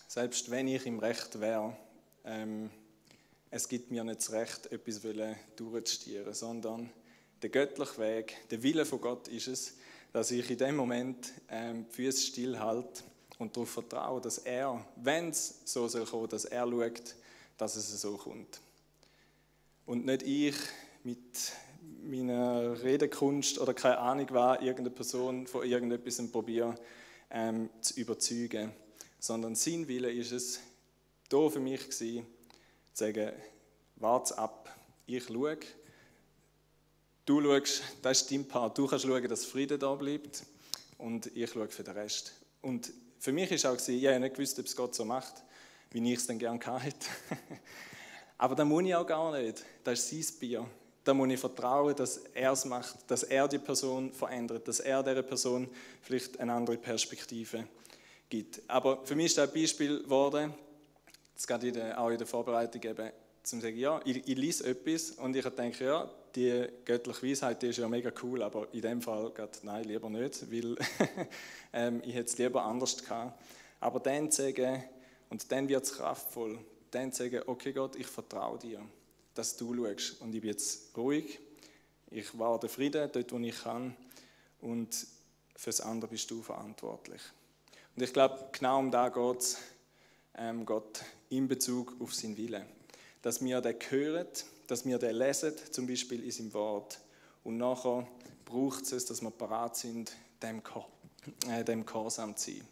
[0.08, 1.76] selbst wenn ich im Recht wäre,
[2.24, 2.70] ähm,
[3.54, 5.00] es gibt mir nicht das Recht, etwas
[5.54, 6.90] durchzustieren, sondern
[7.40, 9.74] der göttliche Weg, der Wille von Gott ist es,
[10.12, 13.04] dass ich in dem Moment ähm, die Füße stillhalte
[13.38, 17.14] und darauf vertraue, dass er, wenn es so soll kommen, dass er schaut,
[17.56, 18.60] dass es so kommt.
[19.86, 20.56] Und nicht ich
[21.04, 21.52] mit
[22.02, 26.74] meiner Redekunst oder keine Ahnung war, irgendeine Person von irgendetwas probiere
[27.30, 28.72] ähm, zu überzeugen,
[29.20, 30.58] sondern sein Wille ist es,
[31.28, 32.26] da für mich gewesen,
[32.94, 33.32] zu sagen,
[33.96, 34.72] warte ab,
[35.06, 35.58] ich schaue,
[37.26, 40.44] du schaust, das ist dein Part, du kannst schauen, dass Frieden da bleibt
[40.98, 42.32] und ich schaue für den Rest.
[42.62, 45.42] Und für mich ist auch, gewesen, ich habe nicht gewusst, ob es Gott so macht,
[45.90, 47.06] wie ich es dann gerne hätte.
[48.38, 49.64] Aber da muss ich auch gar nicht.
[49.82, 50.66] Das ist sein Bier.
[51.02, 55.02] Da muss ich vertrauen, dass er es macht, dass er die Person verändert, dass er
[55.02, 55.68] dieser Person
[56.00, 57.66] vielleicht eine andere Perspektive
[58.28, 58.62] gibt.
[58.68, 60.54] Aber für mich ist das ein Beispiel geworden,
[61.34, 63.10] das geht in der, auch in der Vorbereitung eben,
[63.42, 67.68] zum sagen, ja, ich, ich lese etwas und ich denke, ja, die göttliche Weisheit, die
[67.68, 70.76] ist ja mega cool, aber in dem Fall geht, nein, lieber nicht, weil
[71.72, 73.40] ähm, ich hätte es lieber anders gehabt.
[73.80, 74.82] Aber dann sagen,
[75.28, 76.58] und dann wird es kraftvoll,
[76.90, 78.80] dann sagen, okay Gott, ich vertraue dir,
[79.34, 81.38] dass du schaust und ich bin jetzt ruhig,
[82.10, 83.94] ich warte Frieden dort, wo ich kann
[84.60, 85.06] und
[85.56, 87.20] fürs andere bist du verantwortlich.
[87.96, 89.58] Und ich glaube, genau um da geht es
[90.38, 92.64] ähm, Gott in Bezug auf seinen Willen.
[93.22, 94.26] Dass wir den hören,
[94.66, 96.98] dass wir den lesen, zum Beispiel in seinem Wort.
[97.42, 98.06] Und nachher
[98.44, 100.62] braucht es, dass wir parat sind, dem,
[101.48, 102.62] äh, dem Gehorsam zu sein.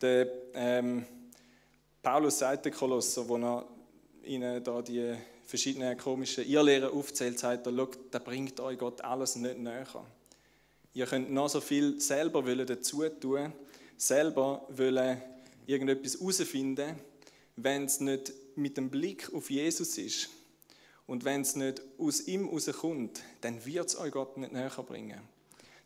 [0.00, 1.04] Der, ähm,
[2.02, 3.66] Paulus sagt den Kolosser, wo er
[4.22, 5.14] ihnen da die
[5.46, 9.86] verschiedenen komischen Irrlehren aufzählt, sagt er, schaut, da bringt euch Gott alles nicht näher.
[10.92, 13.52] Ihr könnt noch so viel selber dazu tun,
[13.96, 15.20] selber wollen
[15.66, 16.96] irgendetwas herausfinden,
[17.56, 20.28] wenn es nicht mit dem Blick auf Jesus ist
[21.06, 25.20] und wenn es nicht aus ihm herauskommt, dann wird es euch Gott nicht näher bringen.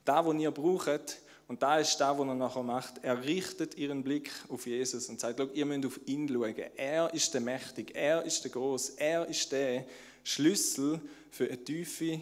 [0.04, 3.02] Da, wo ihr braucht, und da ist das, was er nachher macht.
[3.02, 6.54] Er richtet ihren Blick auf Jesus und sagt, ihr müsst auf ihn schauen.
[6.76, 9.84] Er ist der Mächtige, er ist der Groß, er ist der
[10.22, 12.20] Schlüssel für eine tiefe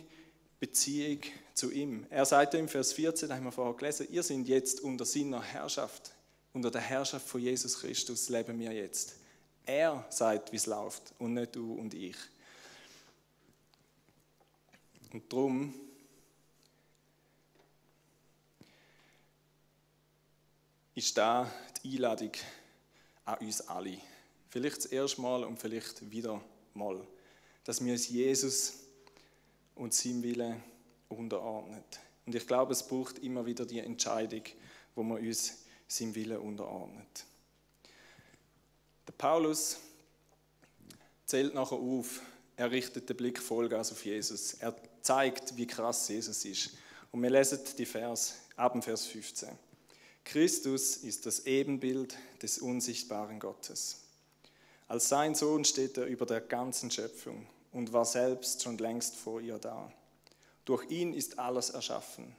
[0.58, 1.20] Beziehung
[1.52, 2.06] zu ihm.
[2.08, 5.42] Er sagt im Vers 14, da haben wir vorher gelesen, ihr seid jetzt unter seiner
[5.42, 6.12] Herrschaft,
[6.52, 9.16] unter der Herrschaft von Jesus Christus leben wir jetzt.
[9.64, 12.16] Er sagt, wie es läuft und nicht du und ich.
[15.12, 15.74] Und darum
[20.94, 21.50] ist da
[21.82, 22.32] die Einladung
[23.24, 23.98] an uns alle.
[24.50, 26.40] Vielleicht das erste Mal und vielleicht wieder
[26.74, 27.06] mal.
[27.64, 28.74] Dass wir uns Jesus
[29.74, 30.62] und seinem Willen
[31.08, 31.84] unterordnen.
[32.26, 34.42] Und ich glaube, es braucht immer wieder die Entscheidung,
[34.94, 37.24] wo man uns seinem Willen unterordnet.
[39.06, 39.78] Der Paulus
[41.26, 42.20] zählt nachher auf,
[42.56, 44.54] er richtet den Blick Vollgas auf Jesus.
[44.54, 46.70] Er zeigt, wie krass Jesus ist.
[47.10, 49.48] Und wir lesen die Vers, ab dem Vers 15.
[50.24, 54.02] Christus ist das Ebenbild des unsichtbaren Gottes.
[54.88, 59.40] Als sein Sohn steht er über der ganzen Schöpfung und war selbst schon längst vor
[59.40, 59.92] ihr da.
[60.64, 62.34] Durch ihn ist alles erschaffen,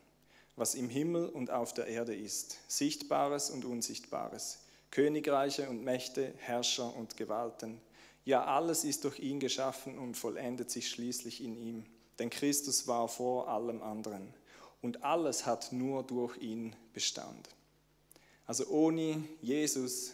[0.59, 4.59] was im Himmel und auf der Erde ist, Sichtbares und Unsichtbares,
[4.91, 7.79] Königreiche und Mächte, Herrscher und Gewalten.
[8.25, 11.85] Ja, alles ist durch ihn geschaffen und vollendet sich schließlich in ihm.
[12.19, 14.33] Denn Christus war vor allem anderen.
[14.81, 17.49] Und alles hat nur durch ihn Bestand.
[18.45, 20.13] Also ohne Jesus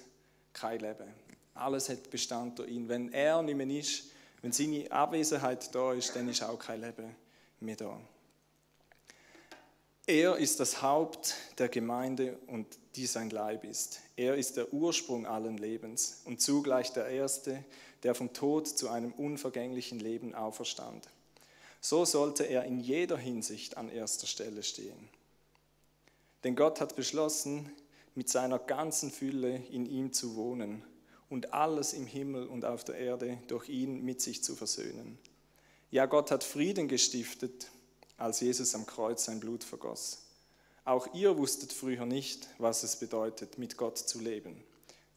[0.53, 1.07] kein Leben.
[1.53, 2.87] Alles hat Bestand durch ihn.
[2.87, 4.03] Wenn er nicht mehr ist,
[4.41, 7.15] wenn seine Abwesenheit da ist, dann ist auch kein Leben
[7.59, 7.99] mehr da.
[10.07, 14.01] Er ist das Haupt der Gemeinde und die sein Leib ist.
[14.15, 17.65] Er ist der Ursprung allen Lebens und zugleich der Erste,
[18.03, 21.09] der vom Tod zu einem unvergänglichen Leben auferstand.
[21.81, 25.09] So sollte er in jeder Hinsicht an erster Stelle stehen.
[26.43, 27.71] Denn Gott hat beschlossen,
[28.13, 30.83] mit seiner ganzen Fülle in ihm zu wohnen
[31.29, 35.17] und alles im Himmel und auf der Erde durch ihn mit sich zu versöhnen.
[35.89, 37.71] Ja, Gott hat Frieden gestiftet
[38.17, 40.23] als Jesus am Kreuz sein Blut vergoss.
[40.83, 44.63] Auch ihr wusstet früher nicht, was es bedeutet, mit Gott zu leben.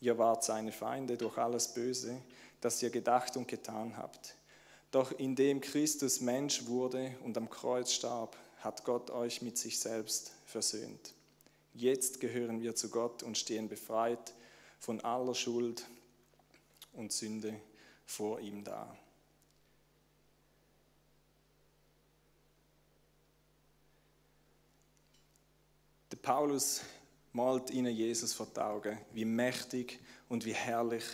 [0.00, 2.20] Ihr wart seine Feinde durch alles Böse,
[2.60, 4.34] das ihr gedacht und getan habt.
[4.90, 10.32] Doch indem Christus Mensch wurde und am Kreuz starb, hat Gott euch mit sich selbst
[10.46, 11.14] versöhnt.
[11.74, 14.34] Jetzt gehören wir zu Gott und stehen befreit
[14.80, 15.84] von aller Schuld
[16.92, 17.60] und Sünde
[18.06, 18.96] vor ihm da.
[26.18, 26.80] Der Paulus
[27.32, 31.04] malt ihnen Jesus vor die Augen, wie mächtig und wie herrlich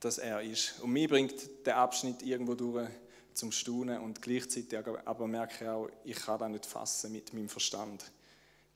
[0.00, 0.80] dass er ist.
[0.80, 2.88] Und mir bringt der Abschnitt irgendwo durch
[3.34, 7.48] zum Staunen und gleichzeitig aber merke ich auch, ich kann das nicht fassen mit meinem
[7.48, 8.10] Verstand.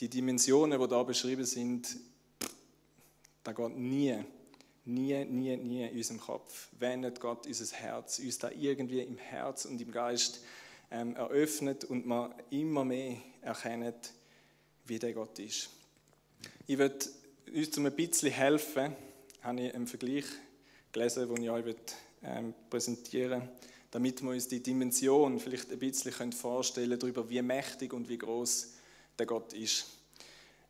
[0.01, 1.97] Die Dimensionen, die da beschrieben sind,
[3.43, 4.19] da geht nie,
[4.85, 9.17] nie, nie, nie in unserem Kopf, wenn nicht Gott unser Herz, uns da irgendwie im
[9.17, 10.43] Herz und im Geist
[10.91, 14.13] ähm, eröffnet und man immer mehr erkennt,
[14.93, 15.71] wie der Gott ist.
[16.67, 16.99] Ich würde
[17.55, 18.95] uns um ein bisschen helfen,
[19.41, 20.27] habe ich einen Vergleich
[20.93, 21.77] gelesen, den ich euch
[22.23, 23.57] ähm, präsentieren möchte,
[23.91, 28.19] damit wir uns die Dimension vielleicht ein bisschen vorstellen können, darüber, wie mächtig und wie
[28.19, 28.75] groß
[29.19, 29.87] der Gott ist.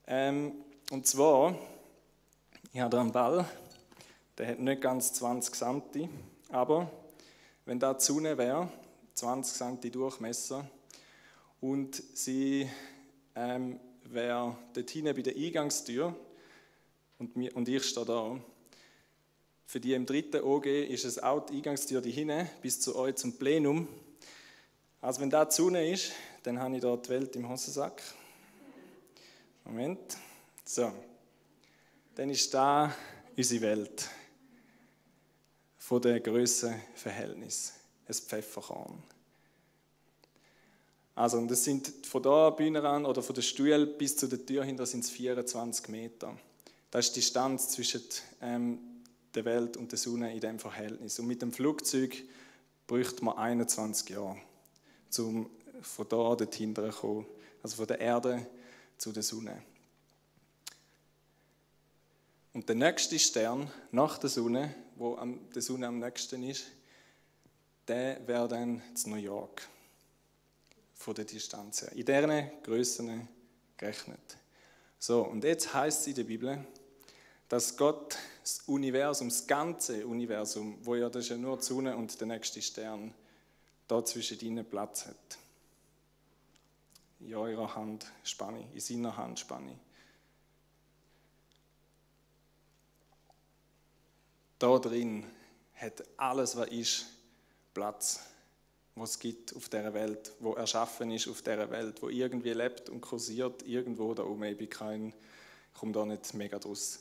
[0.06, 0.52] Ähm,
[0.92, 1.58] und zwar,
[2.72, 3.44] ich habe einen Ball,
[4.38, 6.08] der hat nicht ganz 20 cm,
[6.50, 6.88] aber
[7.64, 8.70] wenn da die Sonne wäre,
[9.14, 10.64] 20 cm Durchmesser,
[11.60, 12.68] und sie
[13.34, 13.80] ähm,
[14.12, 16.14] wäre dort hinten bei der Eingangstür
[17.18, 18.38] und, ich stehe da.
[19.66, 23.16] Für die im dritten OG ist es auch die Eingangstür die hinten bis zu euch
[23.16, 23.88] zum Plenum.
[25.00, 28.02] Also wenn da die Sonne ist, dann habe ich da die Welt im Hosensack.
[29.64, 30.16] Moment.
[30.64, 30.92] So.
[32.14, 32.94] Dann ist da
[33.36, 34.08] unsere Welt.
[35.78, 37.74] Von der Grössenverhältnis.
[38.06, 39.02] Ein Pfefferkorn.
[41.14, 44.44] Also, und das sind von der Bühne an oder von der Stuhl bis zu der
[44.44, 46.36] Tür hinter sind es 24 Meter.
[46.90, 48.02] Das ist die Distanz zwischen
[48.40, 48.78] ähm,
[49.34, 51.18] der Welt und der Sonne in dem Verhältnis.
[51.18, 52.16] Und mit dem Flugzeug
[52.86, 54.38] bräuchte man 21 Jahre,
[55.18, 55.50] um
[55.82, 57.26] von da dorthin zu kommen,
[57.62, 58.46] also von der Erde
[58.96, 59.62] zu der Sonne.
[62.54, 65.18] Und der nächste Stern nach der Sonne, wo
[65.54, 66.66] der Sonne am nächsten ist,
[67.88, 69.68] der wäre dann zu New York
[71.02, 71.92] von der Distanz her.
[71.92, 73.28] In deren Größen
[73.76, 74.38] gerechnet.
[74.98, 76.64] So, und jetzt heißt es in der Bibel,
[77.48, 81.96] dass Gott das Universum, das ganze Universum, wo ja das ist ja nur die Sonne
[81.96, 83.12] und der nächste Stern,
[83.88, 85.38] da zwischen ihnen Platz hat.
[87.18, 89.78] In eurer Handspanne, in seiner Handspanne.
[94.58, 95.26] Da drin
[95.74, 97.06] hat alles, was ist,
[97.74, 98.20] Platz
[98.94, 102.90] was es gibt auf dieser Welt, wo erschaffen ist auf dieser Welt, wo irgendwie lebt
[102.90, 104.44] und kursiert irgendwo da oben.
[104.44, 105.14] Ich bin kein,
[105.74, 107.00] komme da nicht mega draus.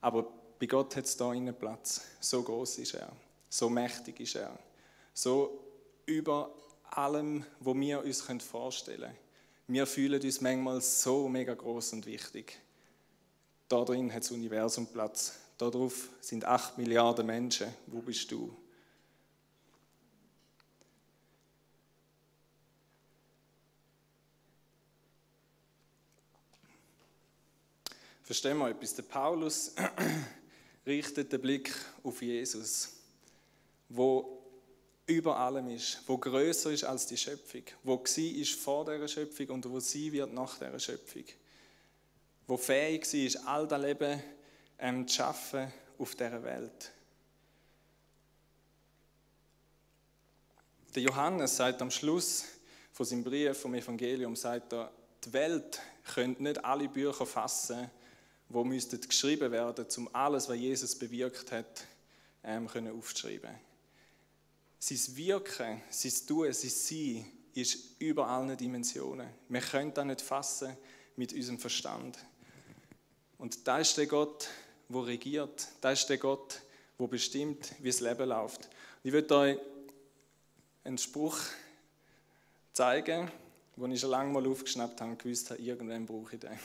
[0.00, 0.26] Aber
[0.58, 2.02] bei Gott hat es da einen Platz.
[2.20, 3.10] So groß ist er,
[3.48, 4.58] so mächtig ist er,
[5.14, 5.64] so
[6.06, 9.16] über allem, wo wir uns vorstellen können.
[9.68, 12.58] Wir fühlen uns manchmal so mega groß und wichtig.
[13.68, 15.38] Da drin hat das Universum Platz.
[15.56, 17.68] Darauf sind acht Milliarden Menschen.
[17.86, 18.54] Wo bist du?
[28.32, 28.94] Verstehen wir etwas?
[28.94, 29.74] Der Paulus
[30.86, 31.70] richtet den Blick
[32.02, 32.88] auf Jesus,
[33.90, 34.42] wo
[35.04, 39.50] über allem ist, wo größer ist als die Schöpfung, wo sie ist vor der Schöpfung
[39.50, 41.24] und wo sie wird nach der Schöpfung,
[42.46, 44.22] wo fähig ist, all das Leben
[44.78, 46.90] ähm, zu schaffen auf dieser Welt.
[50.94, 52.46] Der Johannes sagt am Schluss
[52.92, 54.90] von seinem Brief vom Evangelium, sagt er,
[55.22, 55.82] die Welt
[56.14, 57.90] könnte nicht alle Bücher fassen,
[58.52, 61.84] wo müssten geschrieben werden, um alles, was Jesus bewirkt hat,
[62.44, 63.50] ähm, können aufzuschreiben.
[64.78, 69.28] Sein Wirken, sein Tun, sein Sein ist über allen Dimensionen.
[69.48, 70.76] Wir können das nicht fassen
[71.16, 72.18] mit unserem Verstand.
[73.38, 74.48] Und da ist der Gott,
[74.88, 75.68] der regiert.
[75.80, 76.62] Da ist der Gott,
[76.98, 78.68] der bestimmt, wie das Leben läuft.
[79.02, 79.58] Ich würde euch
[80.84, 81.38] einen Spruch
[82.72, 83.30] zeigen,
[83.76, 86.58] den ich schon lange mal aufgeschnappt habe und gewusst habe, irgendwann brauche ich den.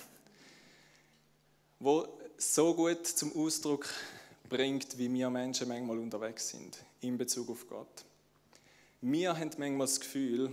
[1.79, 3.87] Wo so gut zum Ausdruck
[4.49, 8.03] bringt, wie wir Menschen manchmal unterwegs sind in Bezug auf Gott.
[9.01, 10.49] Wir haben manchmal das Gefühl,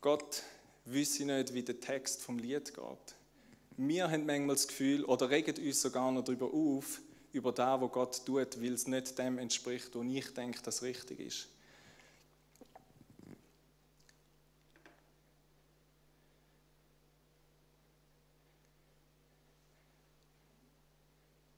[0.00, 0.42] Gott
[0.84, 3.14] wisse nicht, wie der Text vom Lied geht.
[3.76, 7.92] Wir haben manchmal das Gefühl oder regen uns sogar noch darüber auf, über das, was
[7.92, 11.48] Gott tut, weil es nicht dem entspricht, wo ich denke, dass richtig ist.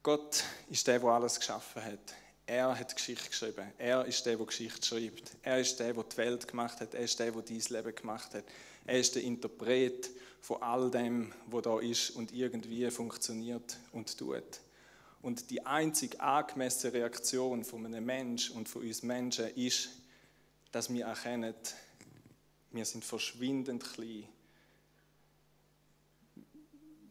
[0.03, 2.15] Gott ist der, der alles geschaffen hat.
[2.47, 3.71] Er hat Geschichte geschrieben.
[3.79, 5.37] Er ist der, der Geschichte schreibt.
[5.43, 6.95] Er ist der, der die Welt gemacht hat.
[6.95, 8.45] Er ist der, der dein Leben gemacht hat.
[8.87, 10.11] Er ist der Interpret
[10.41, 14.61] von all dem, was da ist und irgendwie funktioniert und tut.
[15.23, 19.91] Und die einzig angemessene Reaktion von einem Menschen und von uns Menschen ist,
[20.73, 21.55] dass wir erkennen,
[22.73, 24.25] wir sind verschwindend klein.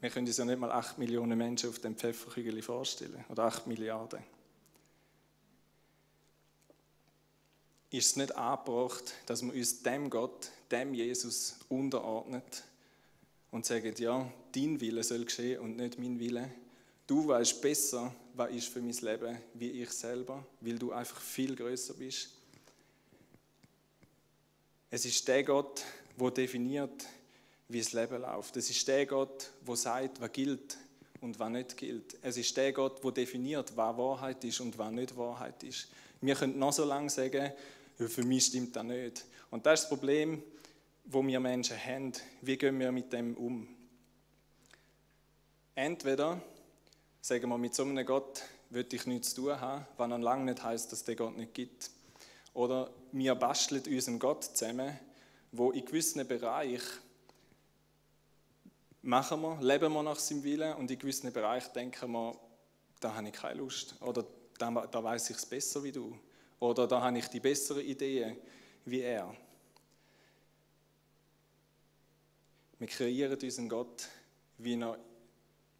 [0.01, 3.25] Wir können uns ja nicht mal 8 Millionen Menschen auf dem Pfefferkügel vorstellen.
[3.29, 4.19] Oder 8 Milliarden.
[7.91, 12.63] ist es nicht angebracht, dass wir uns dem Gott, dem Jesus unterordnet
[13.51, 16.51] und sagen, ja, dein Wille soll geschehen und nicht mein Wille.
[17.07, 21.55] Du weißt besser, was ist für mein Leben, wie ich selber, weil du einfach viel
[21.55, 22.29] größer bist.
[24.91, 25.83] Es ist der Gott,
[26.19, 27.05] der definiert,
[27.69, 28.57] wie das Leben läuft.
[28.57, 30.77] Es ist der Gott, der sagt, was gilt
[31.21, 32.17] und was nicht gilt.
[32.21, 35.87] Es ist der Gott, der definiert, was Wahrheit ist und was nicht Wahrheit ist.
[36.19, 37.51] Wir können noch so lange sagen,
[37.97, 39.25] für mich stimmt das nicht.
[39.51, 40.41] Und das ist das Problem,
[41.05, 42.13] wo wir Menschen haben.
[42.41, 43.67] Wie gehen wir mit dem um?
[45.75, 46.41] Entweder
[47.21, 50.45] sagen wir, mit so einem Gott will ich nichts zu tun haben, was noch lange
[50.45, 51.91] nicht heißt, dass den Gott nicht gibt.
[52.53, 54.97] Oder wir basteln unseren Gott zusammen,
[55.51, 56.81] wo in gewissen Bereichen
[59.01, 62.35] machen wir, leben wir nach seinem Willen und in gewissen Bereichen denken wir,
[62.99, 64.25] da habe ich keine Lust oder
[64.57, 66.17] da, da weiß ich es besser wie du.
[66.59, 68.35] Oder da habe ich die bessere Idee
[68.85, 69.33] wie er.
[72.77, 74.07] Wir kreieren unseren Gott,
[74.57, 74.99] wie er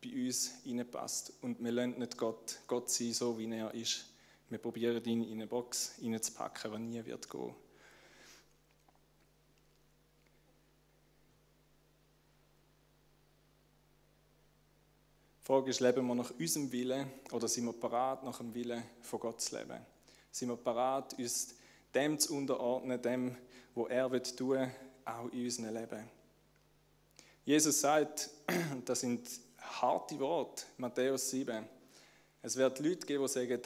[0.01, 1.33] bei uns hineinpasst.
[1.41, 4.05] Und wir lassen nicht Gott, Gott sein, so wie er ist.
[4.49, 7.53] Wir probieren ihn in eine Box hineinzupacken, die nie wird gehen.
[15.49, 18.83] Die Frage ist, leben wir nach unserem Willen oder sind wir parat, nach dem Willen
[19.01, 19.79] von Gott zu leben?
[20.31, 21.55] sind wir parat, uns
[21.91, 23.35] dem zu unterordnen, dem,
[23.73, 24.71] wo er tun,
[25.05, 26.07] auch in unserem Leben.
[27.45, 28.29] Jesus sagt,
[28.85, 31.67] das sind harte Worte, Matthäus 7.
[32.43, 33.61] Es wird Leute geben, die sagen,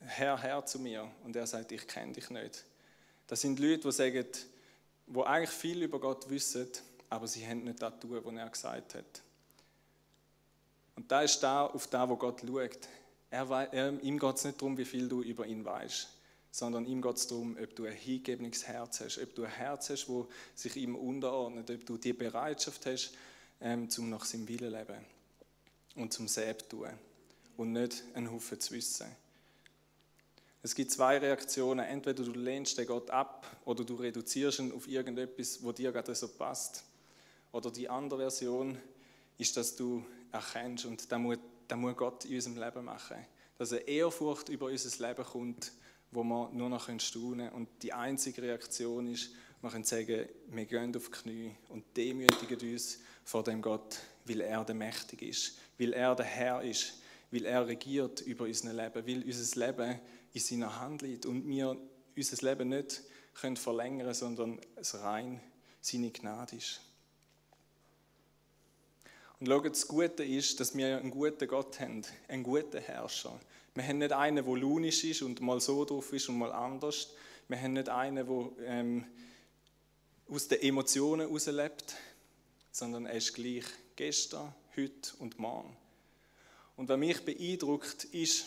[0.00, 1.10] Herr, Herr zu mir.
[1.24, 2.66] Und er sagt, ich kenne dich nicht.
[3.26, 4.26] Das sind Leute, die sagen,
[5.06, 6.68] die eigentlich viel über Gott wissen,
[7.08, 9.22] aber sie haben nicht das tun, was er gesagt hat.
[10.96, 12.88] Und da ist da auf das, wo Gott schaut.
[13.30, 16.08] Er, er, ihm geht es nicht darum, wie viel du über ihn weißt,
[16.50, 19.88] sondern ihm geht es darum, ob du ein hingegebenes Herz hast, ob du ein Herz
[19.88, 23.14] hast, das sich ihm unterordnet, ob du die Bereitschaft hast,
[23.60, 25.04] ähm, zum nach seinem Willen leben
[25.94, 26.90] und zum Selbst tun
[27.56, 29.06] und nicht einen Haufen zu wissen.
[30.64, 31.84] Es gibt zwei Reaktionen.
[31.84, 36.14] Entweder du lehnst den Gott ab oder du reduzierst ihn auf irgendetwas, wo dir gerade
[36.14, 36.84] so passt.
[37.50, 38.78] Oder die andere Version
[39.38, 43.16] ist, dass du erkennst und da muss das muss Gott in unserem Leben machen.
[43.56, 45.72] Dass eine Ehrfurcht über unser Leben kommt,
[46.10, 47.52] wo wir nur noch staunen können.
[47.52, 49.30] Und die einzige Reaktion ist,
[49.62, 54.40] wir können sagen, wir gehen auf die Knie und demütigen uns vor dem Gott, weil
[54.40, 59.06] er der Mächtige ist, weil er der Herr ist, weil er regiert über unser Leben,
[59.06, 60.00] weil unser Leben
[60.34, 61.76] in seiner Hand liegt und wir
[62.14, 63.02] unser Leben nicht
[63.34, 65.40] können verlängern, sondern es rein
[65.80, 66.80] seine Gnade ist.
[69.42, 73.40] Und schaut, das Gute ist, dass wir einen guten Gott haben, einen guten Herrscher.
[73.74, 77.08] Wir haben nicht einen, der launisch ist und mal so drauf ist und mal anders.
[77.48, 79.04] Wir haben nicht einen, der ähm,
[80.28, 81.96] aus den Emotionen herauslebt,
[82.70, 83.64] sondern er ist gleich
[83.96, 85.76] gestern, heute und morgen.
[86.76, 88.46] Und was mich beeindruckt, ist,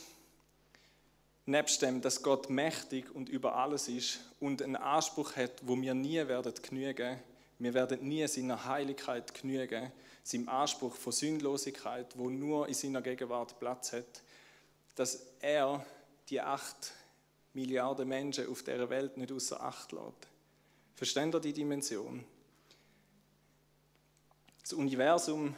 [1.45, 5.93] nebst dem, dass Gott mächtig und über alles ist und einen Anspruch hat, wo wir
[5.93, 7.19] nie werden genügen,
[7.59, 9.91] Wir werden nie seiner Heiligkeit genügen,
[10.25, 14.23] seinem Anspruch von Sündlosigkeit, wo nur in seiner Gegenwart Platz hat,
[14.95, 15.85] dass er
[16.29, 16.93] die acht
[17.53, 20.27] Milliarden Menschen auf der Welt nicht außer Acht lässt.
[20.95, 22.25] Versteht ihr die Dimension?
[24.61, 25.55] Das Universum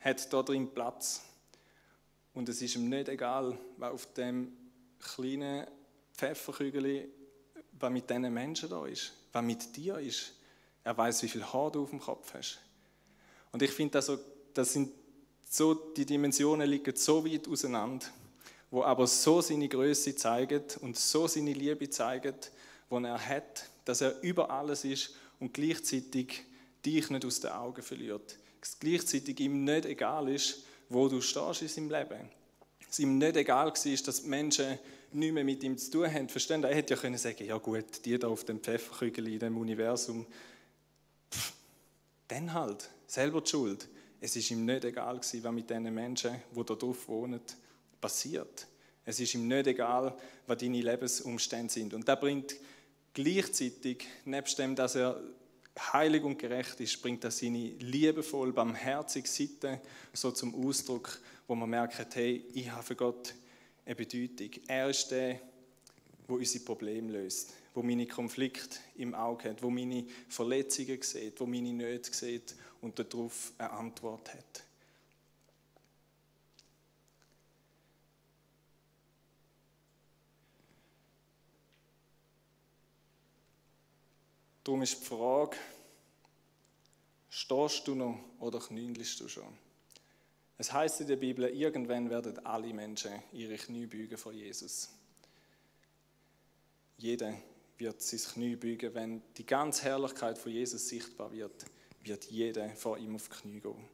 [0.00, 1.22] hat da drin Platz.
[2.34, 4.56] Und es ist ihm nicht egal, was auf dem
[4.98, 5.66] kleinen
[6.14, 7.08] Pfefferkügel,
[7.72, 10.32] was mit diesen Menschen da ist, was mit dir ist.
[10.82, 12.58] Er weiß, wie viel Haar du auf dem Kopf hast.
[13.56, 14.18] Und ich finde, also,
[14.52, 14.90] das sind
[15.48, 18.04] so, die Dimensionen liegen so weit auseinander,
[18.70, 22.34] wo aber so seine Größe zeigen und so seine Liebe zeigen,
[22.90, 26.42] die er hat, dass er über alles ist und gleichzeitig
[26.84, 28.36] dich nicht aus den Augen verliert.
[28.60, 32.28] Dass gleichzeitig ihm nicht egal ist, wo du stehst in seinem Leben.
[32.86, 34.78] Dass ihm nicht egal war, dass die Menschen
[35.12, 36.28] nichts mehr mit ihm zu tun haben.
[36.28, 36.62] Verstehen?
[36.62, 40.26] Er hätte ja können sagen, ja gut, die da auf dem Pfefferkügel in dem Universum,
[41.32, 41.54] pff,
[42.28, 43.88] dann halt, selber die Schuld.
[44.20, 47.40] Es ist ihm nicht egal gewesen, was mit diesen Menschen, die da drauf wohnen,
[48.00, 48.66] passiert.
[49.04, 51.94] Es ist ihm nicht egal, was deine Lebensumstände sind.
[51.94, 52.56] Und das bringt
[53.14, 55.20] gleichzeitig, nebst dem, dass er
[55.92, 59.80] heilig und gerecht ist, bringt er seine liebevoll, barmherzige Seite
[60.12, 63.34] so zum Ausdruck, wo man merkt, hey, ich habe für Gott
[63.84, 64.50] eine Bedeutung.
[64.66, 65.40] Er ist der,
[66.28, 71.44] der unsere Probleme löst, wo meine Konflikte im Auge hat, wo meine Verletzungen sieht, wo
[71.44, 74.64] meine Nöte sieht und darauf eine Antwort hat.
[84.64, 85.58] Darum ist die Frage,
[87.28, 89.58] stehst du noch oder knündelst du schon?
[90.56, 94.88] Es heißt in der Bibel, irgendwann werden alle Menschen ihre Knie beugen vor Jesus.
[96.96, 97.34] Jeder
[97.78, 101.66] wird sein Knie beugen, wenn die ganze Herrlichkeit von Jesus sichtbar wird,
[102.02, 103.88] wird jeder vor ihm auf die Knie gehen.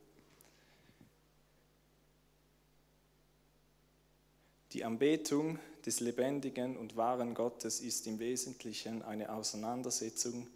[4.73, 10.49] Die Anbetung des lebendigen und wahren Gottes ist im Wesentlichen eine Auseinandersetzung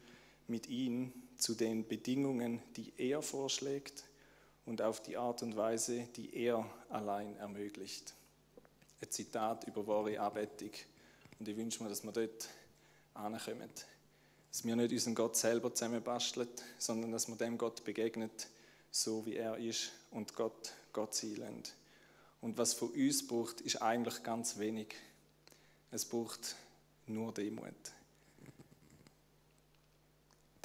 [0.49, 4.05] mit ihm zu den Bedingungen, die er vorschlägt
[4.65, 8.15] und auf die Art und Weise, die er allein ermöglicht.
[9.03, 10.71] Ein Zitat über wahre Anbetung.
[11.39, 12.49] Und ich wünsche mir, dass wir dort
[13.17, 13.71] ankommen.
[14.51, 16.49] Dass wir nicht unseren Gott selber zusammenbasteln,
[16.79, 18.49] sondern dass wir dem Gott begegnet,
[18.91, 21.63] so wie er ist und Gott Gott sein
[22.41, 24.95] Und was von uns braucht, ist eigentlich ganz wenig.
[25.91, 26.57] Es braucht
[27.07, 27.75] nur Demut.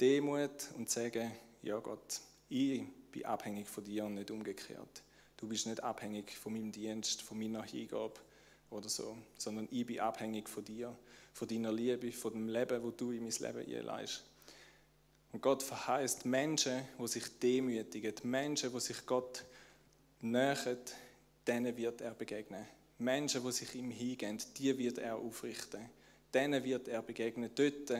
[0.00, 1.32] Demut und sagen,
[1.62, 5.02] ja Gott, ich bin abhängig von dir und nicht umgekehrt.
[5.36, 8.18] Du bist nicht abhängig von meinem Dienst, von meiner Hingabe
[8.70, 10.96] oder so, sondern ich bin abhängig von dir,
[11.32, 14.24] von deiner Liebe, von dem Leben, wo du in mein Leben einleist.
[15.32, 19.44] Und Gott verheißt Menschen, die sich demütigen, Menschen, die sich Gott
[20.20, 20.78] nähern,
[21.46, 22.66] denen wird er begegnen.
[22.98, 25.88] Menschen, die sich ihm hingehen, die wird er aufrichten.
[26.32, 27.50] Denen wird er begegnen.
[27.54, 27.90] Dort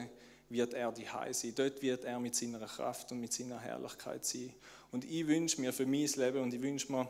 [0.49, 1.53] wird er die sein.
[1.55, 4.53] Dort wird er mit seiner Kraft und mit seiner Herrlichkeit sein.
[4.91, 7.09] Und ich wünsche mir für mein Leben und ich wünsche mir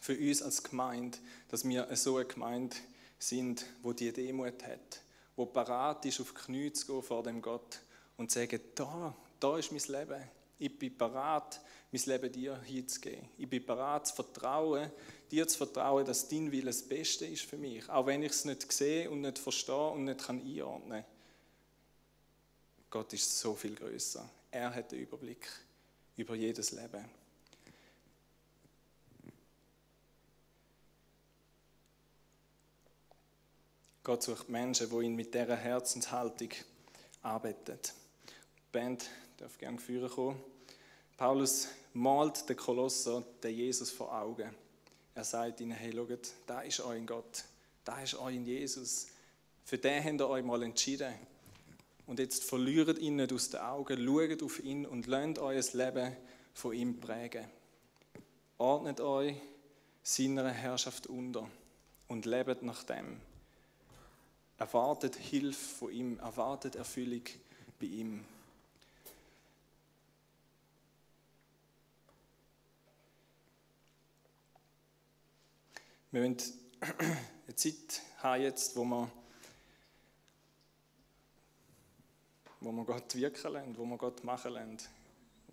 [0.00, 1.18] für uns als Gemeinde,
[1.48, 2.76] dass wir so eine Gemeinde
[3.18, 5.00] sind, wo die Demut hat,
[5.36, 7.80] wo parat ist, auf die Knie zu gehen vor dem Gott
[8.16, 10.22] und zu sagen, da, da ist mein Leben.
[10.58, 11.60] Ich bin parat,
[11.92, 13.28] mein Leben dir hinzugeben.
[13.36, 14.90] Ich bin parat vertrauen,
[15.30, 17.88] dir zu vertrauen, dass dein Wille das Beste ist für mich.
[17.90, 21.04] Auch wenn ich es nicht sehe und nicht verstehe und nicht einordnen kann.
[22.88, 24.28] Gott ist so viel größer.
[24.50, 25.46] Er hat den Überblick
[26.16, 27.04] über jedes Leben.
[34.06, 36.50] Gott sucht Menschen, die ihn mit dieser Herzenshaltung
[37.22, 37.76] arbeiten.
[37.76, 40.40] Die Band darf gerne führen kommen.
[41.16, 44.54] Paulus malt den Kolosser, den Jesus vor Augen.
[45.12, 47.46] Er sagt ihnen, hey, schaut, da ist euer Gott,
[47.84, 49.08] da ist euer Jesus.
[49.64, 51.12] Für den habt ihr euch mal entschieden.
[52.06, 56.16] Und jetzt verliert ihn nicht aus den Augen, schaut auf ihn und lernt euer Leben
[56.54, 57.46] von ihm prägen.
[58.58, 59.34] Ordnet euch
[60.04, 61.50] seiner Herrschaft unter
[62.06, 63.20] und lebt nach dem.
[64.58, 67.22] Erwartet Hilfe von ihm, erwartet Erfüllung
[67.78, 68.24] bei ihm.
[76.10, 76.36] Wir wollen
[76.80, 79.10] eine Zeit haben jetzt, wo wir
[82.60, 84.78] wo wir Gott wirken lassen, wo wir Gott machen lassen,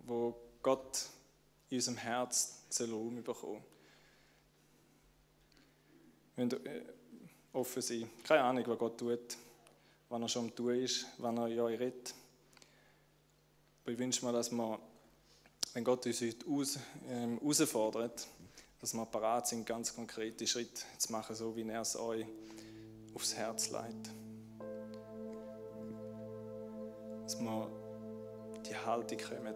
[0.06, 1.06] wo Gott
[1.70, 3.62] in unserem Herz Raum bekommen
[6.36, 6.82] äh,
[7.54, 8.10] offen sein.
[8.24, 9.36] Keine Ahnung, was Gott tut,
[10.08, 12.14] wann er schon am Tun ist, wann er ja redet.
[13.86, 14.78] ich wünsche mir, dass wir,
[15.72, 16.78] wenn Gott uns heute aus,
[17.08, 18.26] ähm, herausfordert,
[18.80, 22.26] dass wir parat sind, ganz konkrete Schritte zu machen, so wie er es euch
[23.14, 24.10] aufs Herz leitet.
[27.22, 27.70] Dass wir
[28.68, 29.54] die Haltung kommen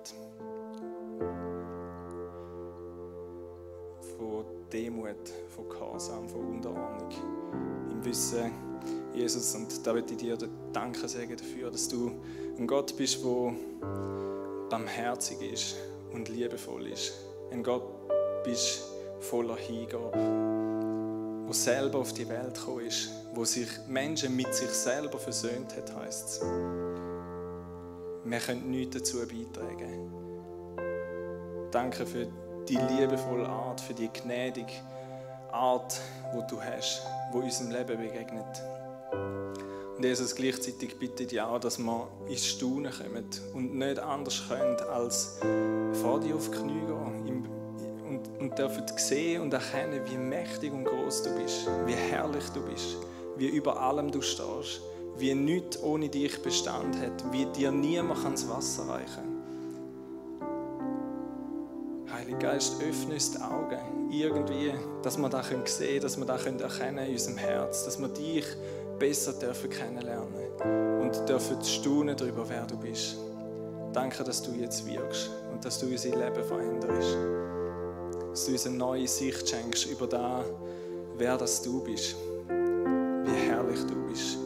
[4.16, 7.67] von Demut, von Gehorsam, von Unterordnung.
[8.04, 8.52] Wissen,
[9.14, 10.36] Jesus, und da möchte ich dir
[10.72, 12.12] Danke sagen dafür, dass du
[12.56, 13.54] ein Gott bist, der
[14.70, 15.76] barmherzig ist
[16.12, 17.12] und liebevoll ist.
[17.50, 17.82] Ein Gott
[18.44, 18.84] bist
[19.20, 20.12] voller Hingabe,
[21.46, 25.94] wo selber auf die Welt gekommen ist, wo sich Menschen mit sich selber versöhnt hat,
[25.94, 26.40] heißt es.
[28.24, 30.12] Wir können nichts dazu beitragen.
[31.70, 32.26] Danke für
[32.68, 34.72] die liebevolle Art, für die gnädige
[35.52, 36.00] Art,
[36.32, 38.62] wo du hast, wo unserem Leben begegnet.
[39.96, 44.76] Und Jesus, gleichzeitig bitte ich auch, dass wir ins Staunen kommen und nicht anders können,
[44.92, 45.40] als
[46.00, 47.48] vor dir auf die Knie gehen
[48.06, 52.62] und, und dürfen sehen und erkennen, wie mächtig und groß du bist, wie herrlich du
[52.62, 52.96] bist,
[53.36, 54.80] wie über allem du stehst,
[55.16, 59.27] wie nichts ohne dich Bestand hat, wie dir niemand ans Wasser reichen kann.
[62.38, 64.72] Heiliger Geist, öffne uns die Augen, irgendwie,
[65.02, 68.44] dass wir das sehen können, dass wir das erkennen in unserem Herz, dass wir dich
[68.98, 73.16] besser dürfen kennenlernen und dürfen staunen darüber, wer du bist.
[73.92, 77.16] Danke, dass du jetzt wirkst und dass du unser Leben veränderst.
[78.30, 80.44] Dass du uns eine neue Sicht schenkst über das,
[81.16, 82.14] wer das du bist,
[82.48, 84.38] wie herrlich du bist.